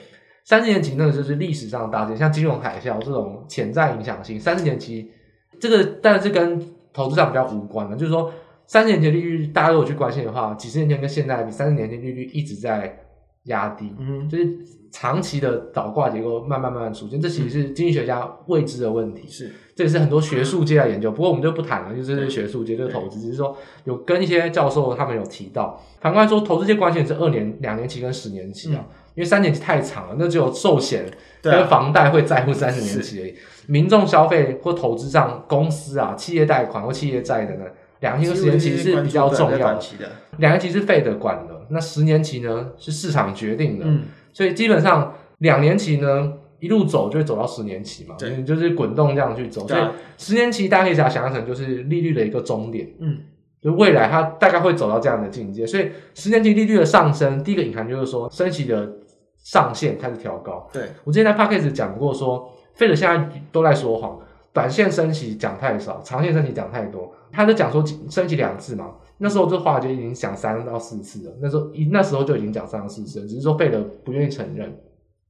[0.46, 4.40] 三十年期那个就是历史上的大件，像金融海啸这种潜在影响性。
[4.40, 5.12] 三十年期
[5.60, 8.34] 这个但是跟投资上比较无关的，就是说
[8.66, 12.98] 三十年期利率大家如果去关心的话，几十年前跟现在比，三十年期利率一直在
[13.44, 14.58] 压低，嗯，就是
[14.92, 19.52] 长期的倒挂结构慢慢慢慢出现，这其实是经济学家未知的问题，是。
[19.76, 21.10] 这也是很多学术界的研究。
[21.10, 28.86] 不过我们就不谈了，就是学术界就是投资，只是说有跟一些教授他们有提到，反过来说，投资界关心的是二年、两年期跟十年期啊。
[28.86, 28.96] 嗯。
[29.16, 31.06] 因为三年期太长了，那只有寿险
[31.42, 33.36] 跟房贷会在乎三十年期而已。
[33.68, 37.66] 民众消费或投资上，公司啊、企业贷款或企业债的呢，
[38.00, 39.80] 两年期和十年期是比较重要的。
[40.38, 43.86] 两年期是费德管的，那十年期呢是市场决定的。
[43.88, 49.68] 嗯，所以基本上两年期呢一路走就会走到十年期嘛，对，就是滚动这样去走。
[49.68, 49.82] 所以
[50.18, 52.88] 十年期大家可以想象成就是利率的一个终点。
[53.00, 53.18] 嗯。
[53.62, 58.90] 就未来它大概会走到这样的境界，所以十年期利率的上升，第一个隐含就是说升息的
[59.44, 60.66] 上限开始调高。
[60.72, 64.18] 对，我之前在 Podcast 讲过说，费德现在都在说谎，
[64.54, 67.14] 短线升息讲太少，长线升息讲太多。
[67.32, 74.76] 他就讲说升息两次嘛，那时候这话就已经讲三到四次了，那时候一那时候就已经讲三到四次了，只是说费德不愿意承认。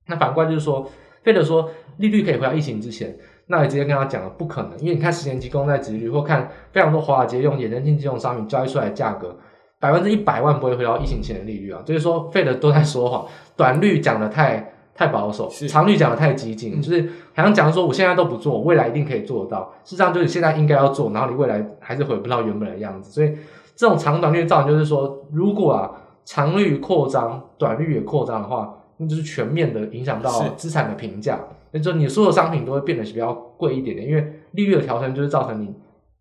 [0.07, 0.89] 那反观就是说，
[1.23, 3.15] 费德说利率可以回到疫情之前。
[3.51, 9.35] 那你直接跟他讲了，不可能，因为你看十年期公债殖利率，或看非常多华尔街用衍生性金融商品交易出来的价格，
[9.79, 11.81] 百分之一百万不会回到疫情前的利率啊。
[11.83, 19.73] 就是说，费德都在说谎，短率讲的太太保守，长率讲的太激进，就是好像讲说我现在都不做，未来一定可以做得到。
[19.85, 23.09] 事实上，就是现在应该要做，然后你未来还是回不到原本的样子。
[23.09, 23.33] 所以
[23.77, 25.89] 这种长短率造成就是说，如果啊
[26.25, 31.39] 长率扩张，短率也扩张的话，那就是全面的影响到资产的评价。
[31.71, 35.73] 那就你所有商品都会变得比较贵一点点，因为利率的调升就是造成你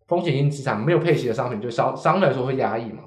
[0.07, 2.99] 风险性资产没有配息的商品就相相对来说会压抑嘛。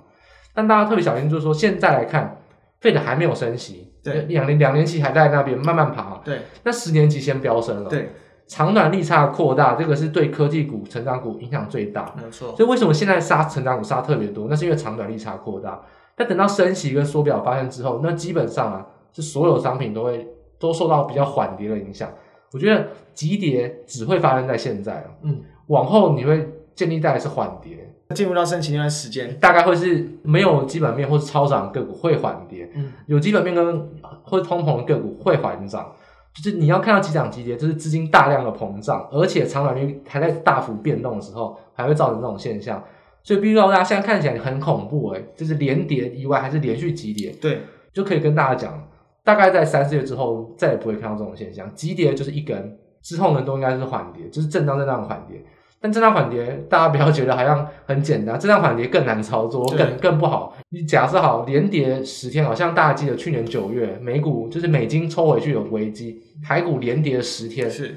[0.52, 2.42] 但大家特别小心，就是说现在来看，
[2.78, 8.10] 费的还没有升息，对，两年两年期还在那边慢慢爬，对，那十年期先飙升了，对，
[8.46, 12.54] 长短利差扩大，这个是对科技股、成长股影响最大，没错。
[12.56, 14.46] 所以为什么现在杀成长股杀特别多？
[14.50, 15.80] 那是因为长短利差扩大。
[16.14, 20.28] 但等到升息跟缩表发生之后，那基本上啊，是所有商品都会
[20.58, 22.12] 都受到比较缓跌的影响。
[22.52, 33.90] 我觉得急跌只会发生在现在，嗯，往后你会建立在是缓跌，进入到升息那段时间，大概会是没有基本面或是超涨个股会缓跌，嗯，有基本面跟
[34.22, 35.92] 或通膨的个股会缓涨，
[36.34, 42.82] 就是你要看到急涨急跌，就是资金大量的膨胀，而且长短率还在大幅变动的时候，还会造成这种现象。
[43.24, 47.60] 所以必须要大家现在看起来很恐怖诶、欸，就是连跌以外还是连续急跌，对，
[47.92, 48.88] 就可以跟大家讲，
[49.22, 55.40] 大概在三四月之后再也不会看到这种现象，急跌就是一根，之后呢都应该是缓跌，就是震荡震荡缓跌。
[55.82, 60.56] 但震荡反跌，大家不要觉得好像很简单，震荡反跌更难操作，更更不好。
[60.68, 67.96] 你假设好连跌十天，好像大家记得去年九月美股就是美金抽回去有危机，台股连跌十天，是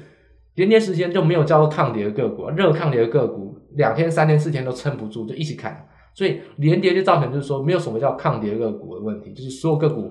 [0.56, 3.56] 连跌十天就没有叫做抗跌的个股，热抗跌的个股。
[3.76, 10.10] 两天、三天、四天都撑不住，就一起砍，所以连跌就造成就是说没有什么叫抗跌个股的问题，就是所有个股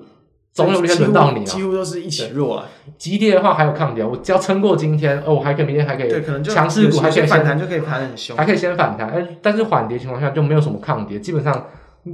[0.56, 2.66] 总有一天轮到你了，几乎都是一起弱啊。
[2.97, 11.68] 急跌的话还有抗跌，我只要撑过今天，哦，我还可以明天还可以，对，可能就强势股还可以反弹，就可以盘很凶，还可以先反弹，但但是缓跌情况下就没有什么抗跌，基本上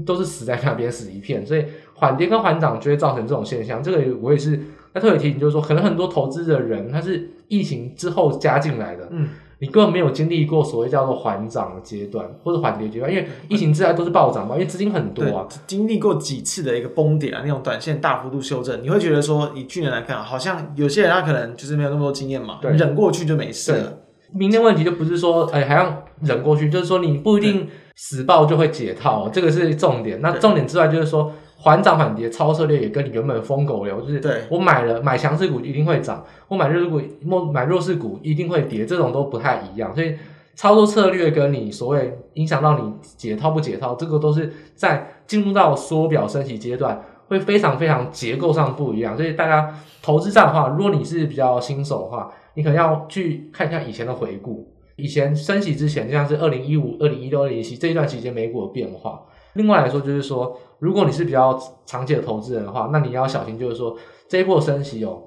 [0.04, 1.64] 都是死在那边死一片，所以
[1.94, 3.84] 缓跌跟缓涨就会造成这种现象。
[3.84, 4.60] 这个我也是
[4.94, 9.30] 那特别提醒，就是说可能很多投资的人他是疫情之后加进来的，嗯。
[9.62, 15.47] 你根本没有经历过所谓叫做缓涨的阶段或者缓跌阶段，因为疫情之外都是暴涨嘛，因为资金很多啊。
[15.68, 23.97] 经历过几次的一个崩点啊，那种短线大幅度修正，你会觉得说，以去年来看，好像有些人他可能就是没有那么多经验嘛，对，忍过去就没事了。
[24.34, 30.20] 明天问题就不是说，哎，还要忍过去，就是说你不一定死抱就会解套，这个是重点。
[30.22, 31.32] 那重点之外就是说。
[31.64, 39.93] 缓涨缓跌，超策略也跟你原本的疯狗流，就是我买了买强势股一定会涨，我买弱势股买弱势股一定会跌，这种都不太一样。
[39.93, 40.16] 所以
[40.55, 49.16] 操作策略跟你所谓影响到你解套不解套，这个都是在进入到缩表升息阶段，会非常非常结构上不一样。
[49.16, 59.22] 所以大家投资上的话，如果你是比较新手的话，你可能要去看一下以前的回顾，以前升息之前，就像是二零一五、二零一六、二零一七这一段期间美股的变化。
[59.54, 63.95] 另外来说，就是说，如果你是比较长期的投资人的话，那你要小心，就是说
[64.30, 65.22] 这一波升息哦，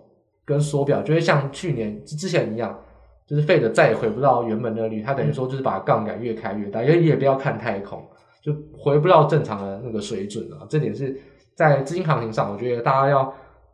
[0.45, 2.79] 跟缩表就会像去年之前一样，
[3.27, 8.03] 就是 Fed 再也回不到原本的率，它等于说就是把杠杆越开越大，因为你也不要看太空，
[8.43, 10.67] 就回不到正常的那个水准了。
[10.71, 11.21] 这点是
[11.55, 13.33] 在资金行情上，我觉得大家要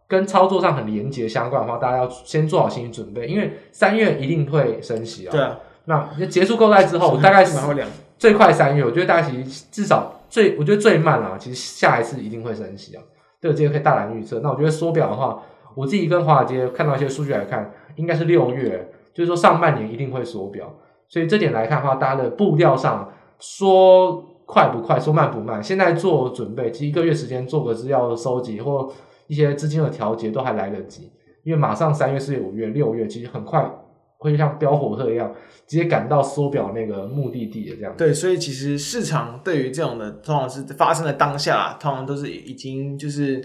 [0.08, 5.30] 跟操作上很连结相关的话，大家要先做好心理准备，因为三月一定会升息啊。
[5.30, 7.56] 对啊，那结束购债之后，大概是
[8.18, 10.16] 最快三月，我觉得大概其实至少。
[10.30, 13.02] 最我觉得最慢啊，其实下一次一定会升息啊，
[13.40, 14.40] 这个这个可以大胆预测。
[14.40, 15.42] 那我觉得缩表的话，
[15.74, 20.72] 我自己跟华尔街看到一些数据来看，应该是六月，就是说上半年一定会缩表。
[21.08, 28.88] 所以这点来看的话，大家的步调上说快不快，说慢不慢，现在做准备，其实一个月时间做个资料的收集或
[29.26, 31.10] 一些资金的调节都还来得及，
[31.42, 33.68] 因为马上三月、四月、五月、六月，其实很快。
[34.20, 35.34] 会像飙火车一样，
[35.66, 37.92] 直接赶到缩表那个目的地的这样。
[37.98, 43.44] 对，所以其实市场对于这种的，通常是发生的当下，通常都是已经就是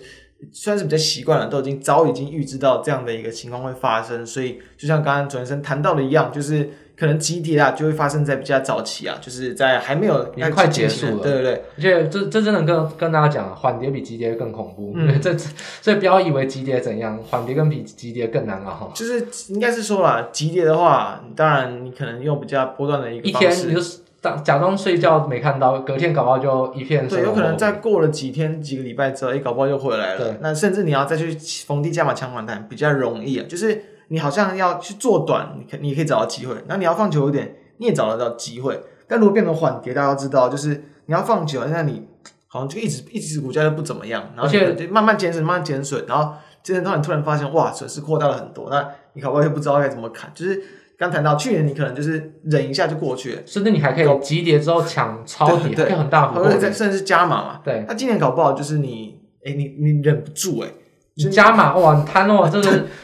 [0.52, 4.26] 算是比较习惯了，都已经早已经预知到这样的一个情况会发生。
[4.26, 6.70] 所以就像刚刚主持人谈到的一样，就是。
[6.98, 11.54] 可能急跌啊，就会发生在比较早期啊，就是在还没有快，快结束了，对对对。
[11.78, 14.94] 而且这这真的跟跟大家讲，缓跌比急跌更恐怖。
[14.96, 18.90] 嗯，这所以不要以为急跌怎样，缓跌跟比急跌更难熬。
[18.96, 23.82] 就是应该是说啦，急跌的话，当然你可能用比较波段的一个方式，一天你就
[24.22, 27.06] 当假装睡觉没看到，隔天搞不好就一片。
[27.10, 30.18] 对，有可能再过了几天几个礼拜之后，一搞不好就回来了。
[30.18, 31.38] 对，那甚至你要再去
[31.68, 33.84] 逢低加码抢反弹，比较容易啊，就是。
[34.10, 36.56] 你好像要去做短，你可你可以找到机会。
[36.68, 38.80] 那你要放久一点，你也找得到机会。
[39.08, 42.08] 但如果变成缓跌，大家都知道，就是你要放久，那你
[42.48, 46.34] 好像就一直一直股价就不怎么样，然后就慢慢减损，慢慢减损，然后
[46.64, 48.70] 今天突然突然发现，哇，损失扩大了很多。
[48.70, 50.32] 那你搞不好就不知道该怎么砍。
[50.34, 50.62] 就是
[50.98, 57.62] 刚谈到去年，你可能就是忍一下就过去了，甚至你还可以急跌之后抢超跌，对，很大幅度，甚至是加码嘛。
[57.64, 60.72] 对，那今年搞不好就是你，哎、欸，你你忍不住、欸，哎，
[61.18, 62.86] 你加码哇，你贪哦，这个。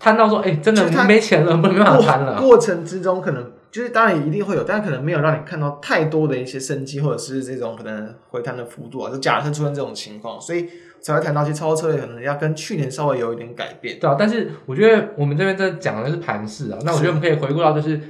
[0.00, 2.40] 摊到说，哎、欸，真的没钱了，没没办法摊了。
[2.40, 9.10] 过程之中，可能就是当然也一定会有，但可能没有让你看到太多的一些生机，或者是这种可能回弹的幅度啊。
[9.12, 10.66] 就假设出现这种情况，所以
[11.02, 13.98] 才会谈到，其实操作策略可能要跟去年稍微有一点改变。
[14.00, 18.00] 对啊，但是我觉得我们这边在讲的是盘势啊，那我觉得我们可以回顾到就是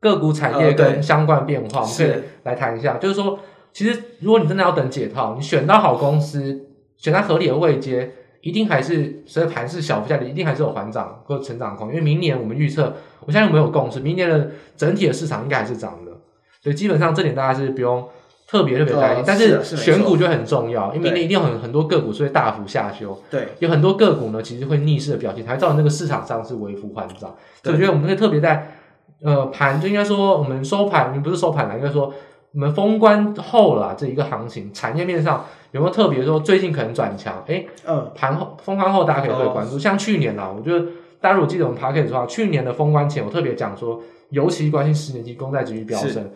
[0.00, 2.12] 个股产业跟相关变化，我们可以
[2.44, 2.98] 来谈一下。
[2.98, 3.36] 就是说，
[3.72, 8.12] 其实如果你真的要等解套，你选到好公司，选在合理的位阶。
[8.42, 11.88] 一定还是所以盘是小幅下跌，一定还是有缓涨或成长空。
[11.88, 16.12] 因为明年我们预测，我相信我们有共识，明年的整体的市场应该还是涨的。
[16.60, 18.08] 所以基本上这点大家是不用
[18.46, 19.24] 特别特别担心。
[19.26, 23.16] 但是选股就很重要，因为明年一定有很很多个股是会大幅下修。
[23.30, 27.34] 对，有很多个股呢，其实会逆势的表现，才造成那个市场上是微幅缓涨。
[27.62, 28.76] 所以我觉得我们可以特别在
[29.22, 32.12] 呃盘就应该说我们收盘，不是收盘了，应该说
[32.52, 37.42] 我们封关后了这一个行情，产业面上有没有特别说最近可能转强？
[37.48, 40.86] 哎，嗯，盘后封关后大家可以特别关注，哦、像去年啊，我觉得
[41.20, 44.00] 大家如果记得我们 Podcast 的话，去年的封关前我特别讲说，
[44.30, 46.30] 尤其关心十年期公债殖利率飙升。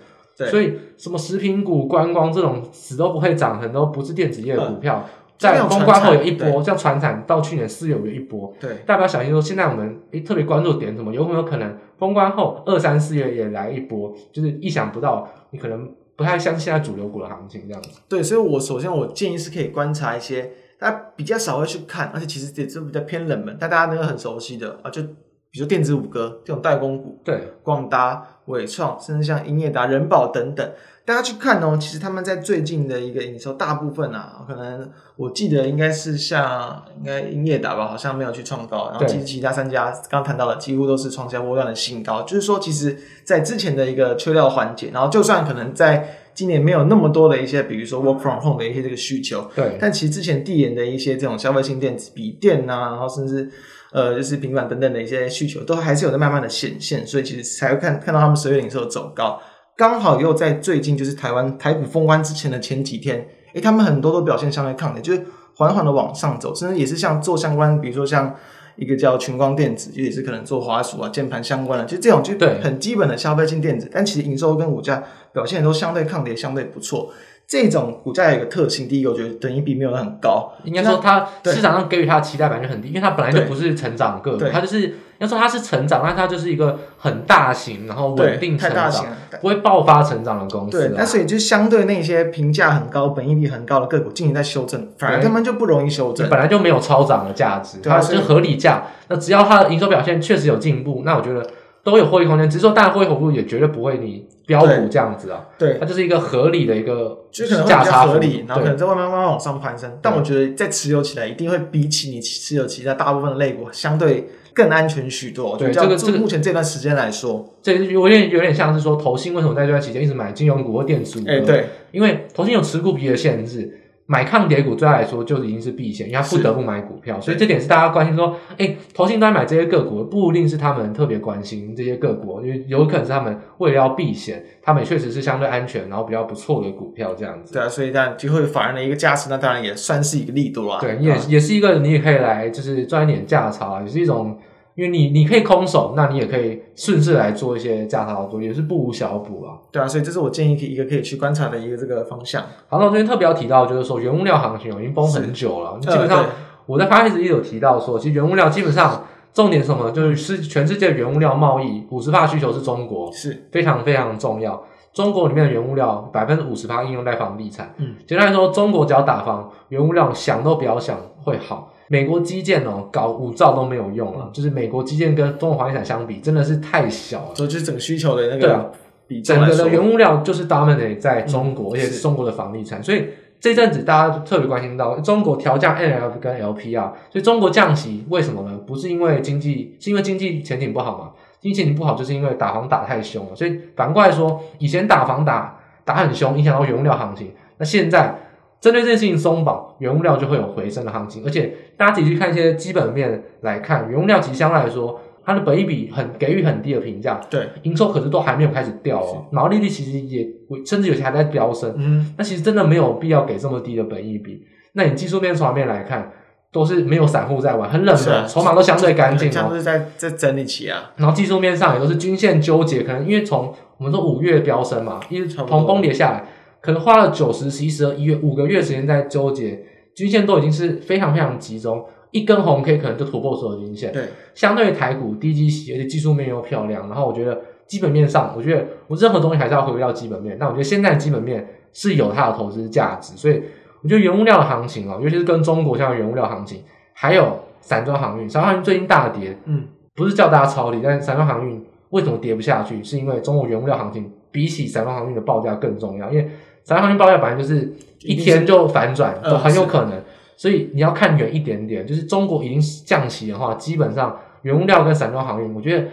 [0.50, 11.10] 所以什么食品股、观光这种死都不会涨，很多不是电子业的股票，嗯、在封关后有一波，像船产到去年四月有一波，对，大家要小心说，现在我们诶特别关注点什么？
[11.14, 14.14] 有没有可能封关后二三四月也来一波？
[14.30, 17.90] 就是意想不到，你可能不太像现在主流股的行情这样子。
[18.08, 28.32] 对，所以我首先我建议是可以观察一些大家比较少会去看，而且其实也是比较偏冷门，但大家那个很熟悉的啊，就比如说电子五哥这种代工股，对，广达。
[28.46, 30.72] 伟创，甚至像英业达、人保等等，
[31.06, 31.78] 大家去看哦。
[31.80, 38.90] 其实他们在最近的一个营收，大部分啊，可能我记得应该是像应该英业达吧，好像没有去创高。
[38.90, 42.22] 然后其实其他三家刚刚谈到的，几乎都是创下波段的新高。
[42.22, 49.78] 就是说，其实，在之前的一个缺料环节，然后就算可能在今年没有那么多的一些，比如说 work from home 的一些这个需求，对。
[49.80, 53.50] 但其实之前递延的一些这种消费性电子、笔电呐、啊，然后甚至。
[53.92, 59.40] 呃，就是平板等等的一些需求，都还是有在慢慢的显现，所以其实才会看看到他们十月营收走高，
[59.76, 68.34] 刚好又在最近就是台湾台股封关之前的前几天，诶，他们很多都表现相对抗跌，就是缓缓的往上走，甚至也是像做相关，比如说像
[68.76, 75.02] 一个叫群光电子，就也是可能做滑鼠啊、键盘相关的，就这种就很基本的消费性电子，但其实营收跟股价
[75.32, 77.12] 表现都相对抗跌，相对不错。
[77.46, 88.92] 这种股价有一个特性，第一个我觉得等一比没有很高，应该说它市场上给予它的期待感就很低，因为它本来就不是成长个股，它就是要说它是成长，那它就是一个很大型，然后稳定成长，
[89.40, 90.88] 不会爆发成长的公司。
[90.88, 98.84] 对，那所以就相对那些评价很高、本益比很高的个股进行在修正，反而他们就不容易修正，本来就没有超涨的价值，它是合理价。
[99.08, 101.46] 那只要它的营收表现确实有进步，那我觉得。
[101.86, 105.44] 都有获利空间，只是说，当然获利幅度也绝对不会你标股这样子啊。
[105.56, 107.16] 对，它就是一个合理的一个
[107.64, 109.96] 价差合理，然后可能在慢慢慢慢往上攀升。
[110.02, 115.54] 但我觉得在持有起来，一定会比起你持有其他大部分的类股相对更安全许多。
[115.58, 121.28] 对，这个这个目前这段时间来说，这有点有点像是说，投信为什么在这段期间一直买金融股或电子股？
[121.28, 123.80] 哎，对，因为投信有持股比的限制。
[124.06, 137.52] 买抗跌股对他来说就已经是避险，因为他不得不买股票，所以这点是大家关心说，哎，投信都在买这些个股，不一定是他们特别关心这些个股，因为有可能是他们为了要避险，他们也确实是相对安全，然后比较不错的股票这样子。
[137.52, 140.78] 对啊，所以这样机会反而的一个加持，那当然也算是一个力度啊。
[140.80, 144.38] 对，也也是一个你也可以来就是赚一点价差，也是一种。
[144.76, 149.56] 因为你你可以空手，那你也可以顺势来做一些价差操作，也是不无小补啊。
[149.72, 152.42] 对啊，所以这是我建议一个可以去观察的一个这个方向。
[152.68, 155.78] 好，那我这边特别要提到，就是说原物料行情已经崩很久了。
[155.80, 156.26] 基本上
[156.66, 159.02] 我在发帖时也有提到说，其实原物料基本上
[159.32, 159.90] 重点是什么？
[159.90, 164.62] 就是世全世界原物料贸易五十趴需求是中国，是非常非常重要。
[164.92, 167.74] 中国里面的原物料百分之五十趴应用在房地产。
[167.78, 171.72] 嗯，简单来说，中国只要打房，原物料想都不要想会好。
[171.88, 177.34] 美国基建哦，搞五兆都没有用了，就是美国基建跟中国房地产相比，真的是太小了。
[177.34, 178.72] 所以就是整个需求的那个
[179.06, 182.82] 比重，整个的原物料就是 dominate 在中国，而且是中国的房地产。
[182.82, 183.04] 所以
[183.38, 188.58] 这阵子大家特别关心到中国调降 MLF 跟 LPR，所以中国降息为什么呢？
[188.66, 191.10] 不是因为经济，是因为经济前景不好嘛？
[191.40, 193.36] 经济前景不好，就是因为打房打太凶了。
[193.36, 197.30] 所以反过来说，以前打房打打很凶，影响到原物料行情。
[197.58, 198.18] 那现在。
[198.60, 210.26] 针对这件事情松绑，原物料就会有回升的行情，而且大家自己去看一些基本面来看，原物料其实相对来说，它的本益比很给予很低的评价，对，营收可是都还没有开始掉哦，毛利率其实也
[210.64, 214.42] 甚至有些还在飙升，嗯，那其实真的没有必要给这么低的本益比。
[214.72, 216.12] 那你技术面从面来看，
[216.52, 220.92] 都是没有散户在玩，很冷门，筹码都相对干净，像是在在整理期啊。
[220.96, 226.24] 然后技术面上也都是均线纠结，可能因为从我们说五月飙升嘛，一直从崩跌下来。
[226.66, 229.62] 可能花了九十、十一、十二、一月五个月时间在纠结，
[229.94, 233.92] 均线都已经是非常非常集中，一根红 K 可能就突破所有均线。
[233.92, 240.36] 对，相对于台股低基期，而且技术面又漂亮，然后我觉得基本面上，我觉得我任何东西还是要回归到基本面。
[240.40, 243.40] 但我觉得现在基本面是有它的投资价值，所以
[243.82, 252.82] 我觉得原物料的行情哦，尤其是跟中国像原物料行情，还有散装航运，散装航运最近大跌，嗯，不是叫大家抄底，但是散装航运为什么跌不下去？
[252.82, 256.28] 是因为中国原物料行情比起散装航运的报价更重要，因为
[256.66, 260.02] 散装航运报价本来就是一天就反转，都很有可能，
[260.36, 261.86] 所以你要看远一点点。
[261.86, 265.86] 就是中国已经降息的话，基本上原物料跟散装航运，我觉得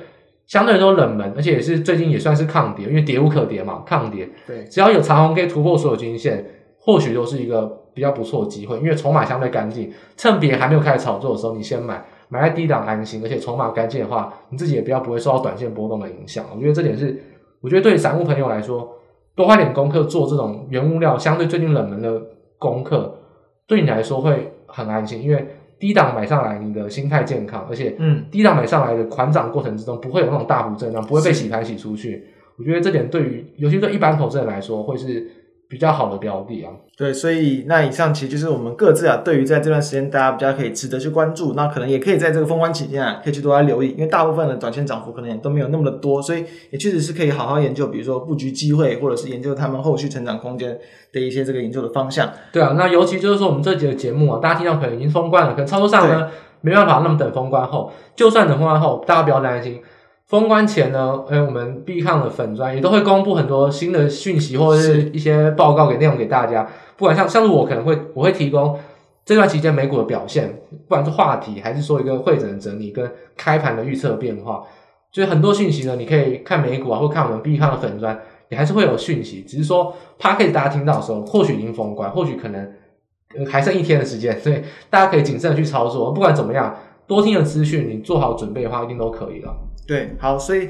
[0.47, 4.27] 相对来说冷门，而且也是最近也算是抗跌，因为跌无可跌嘛，抗跌。
[4.47, 6.43] 对，只要有长虹可以突破所有均线，
[6.79, 16.43] 或许都是一个比较不错的机会，因为筹码相对干净，趁别人还没有开始炒作的时候，你先买，买在低档安心，而且筹码干净的话，你自己也比较不会受到短线波动的影响。
[16.55, 17.21] 我觉得这点是，
[17.61, 18.91] 我觉得对散户朋友来说，
[19.35, 22.21] 多花点功课做这种原物料相对最近冷门的
[22.57, 23.15] 功课，
[23.67, 25.47] 对你来说会很安心，因为
[25.79, 32.25] 低档买上来，你的心态健康，而且嗯，低档买上来的款涨过程之中不会有那种大幅震荡，不会被洗盘洗出去。
[32.57, 35.42] 我觉得这点对于，尤其对一般投资人来说，会是。
[35.69, 50.77] 比较好的标的啊，对，所以那以上其实就是我们各自啊，对于在这段时间大家比较可以值得去关注，那可能也可以在这个封关期间啊，可以去多来留意，因为大部分的短线涨幅可能也都没有那么的多，所以也确实是可以好好研究，比如说布局机会，或者是研究他们后续成长空间
[51.11, 52.31] 的一些这个研究的方向。
[52.51, 56.29] 对啊，那尤其就是说我们这集的节目啊，大家听到可能已经封关了，可能操作上呢
[56.61, 59.81] 没办法那么等封关后，就算等封关后，大家不要担心。
[60.33, 66.67] 封关前呢，哎，我们必抗的粉专也都会公布很多新的讯息或者是一些报告给内容给大家。
[66.97, 68.79] 不管像像是我可能会我会提供
[69.23, 73.07] 这段期间美股的表现，不管是话题还是说一个汇整的整理跟
[73.37, 74.63] 开盘的预测变化，
[75.11, 78.19] 就是很多讯息呢，你可以看美股啊，或看我们必抗的粉专，
[78.49, 79.43] 也还是会有讯息。
[79.43, 82.73] 只是说 Podcast 大家听到的时候，或许已经封关，或许可能
[83.47, 86.11] 还剩一天的时间，所以大家可以谨慎的去操作。
[86.11, 86.75] 不管怎么样，
[87.07, 89.55] 多听的资讯，你做好准备的话，一定都可以了。
[89.87, 90.69] 对，好，所以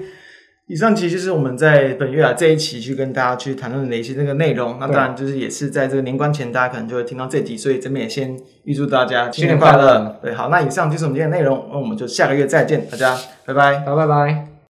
[0.67, 4.77] 以上其实就是我们在本月啊这一期去跟大家去谈论的一些这个内容。
[4.79, 10.19] 那当然就是也是在这个年关前，大家可能就会听到这集，所以这边也先预祝大家新年快乐。
[10.21, 13.15] 对，好，那以上就是我们今天的内容，那我们就下个月再见，大家
[13.45, 14.52] 拜拜，好，拜拜。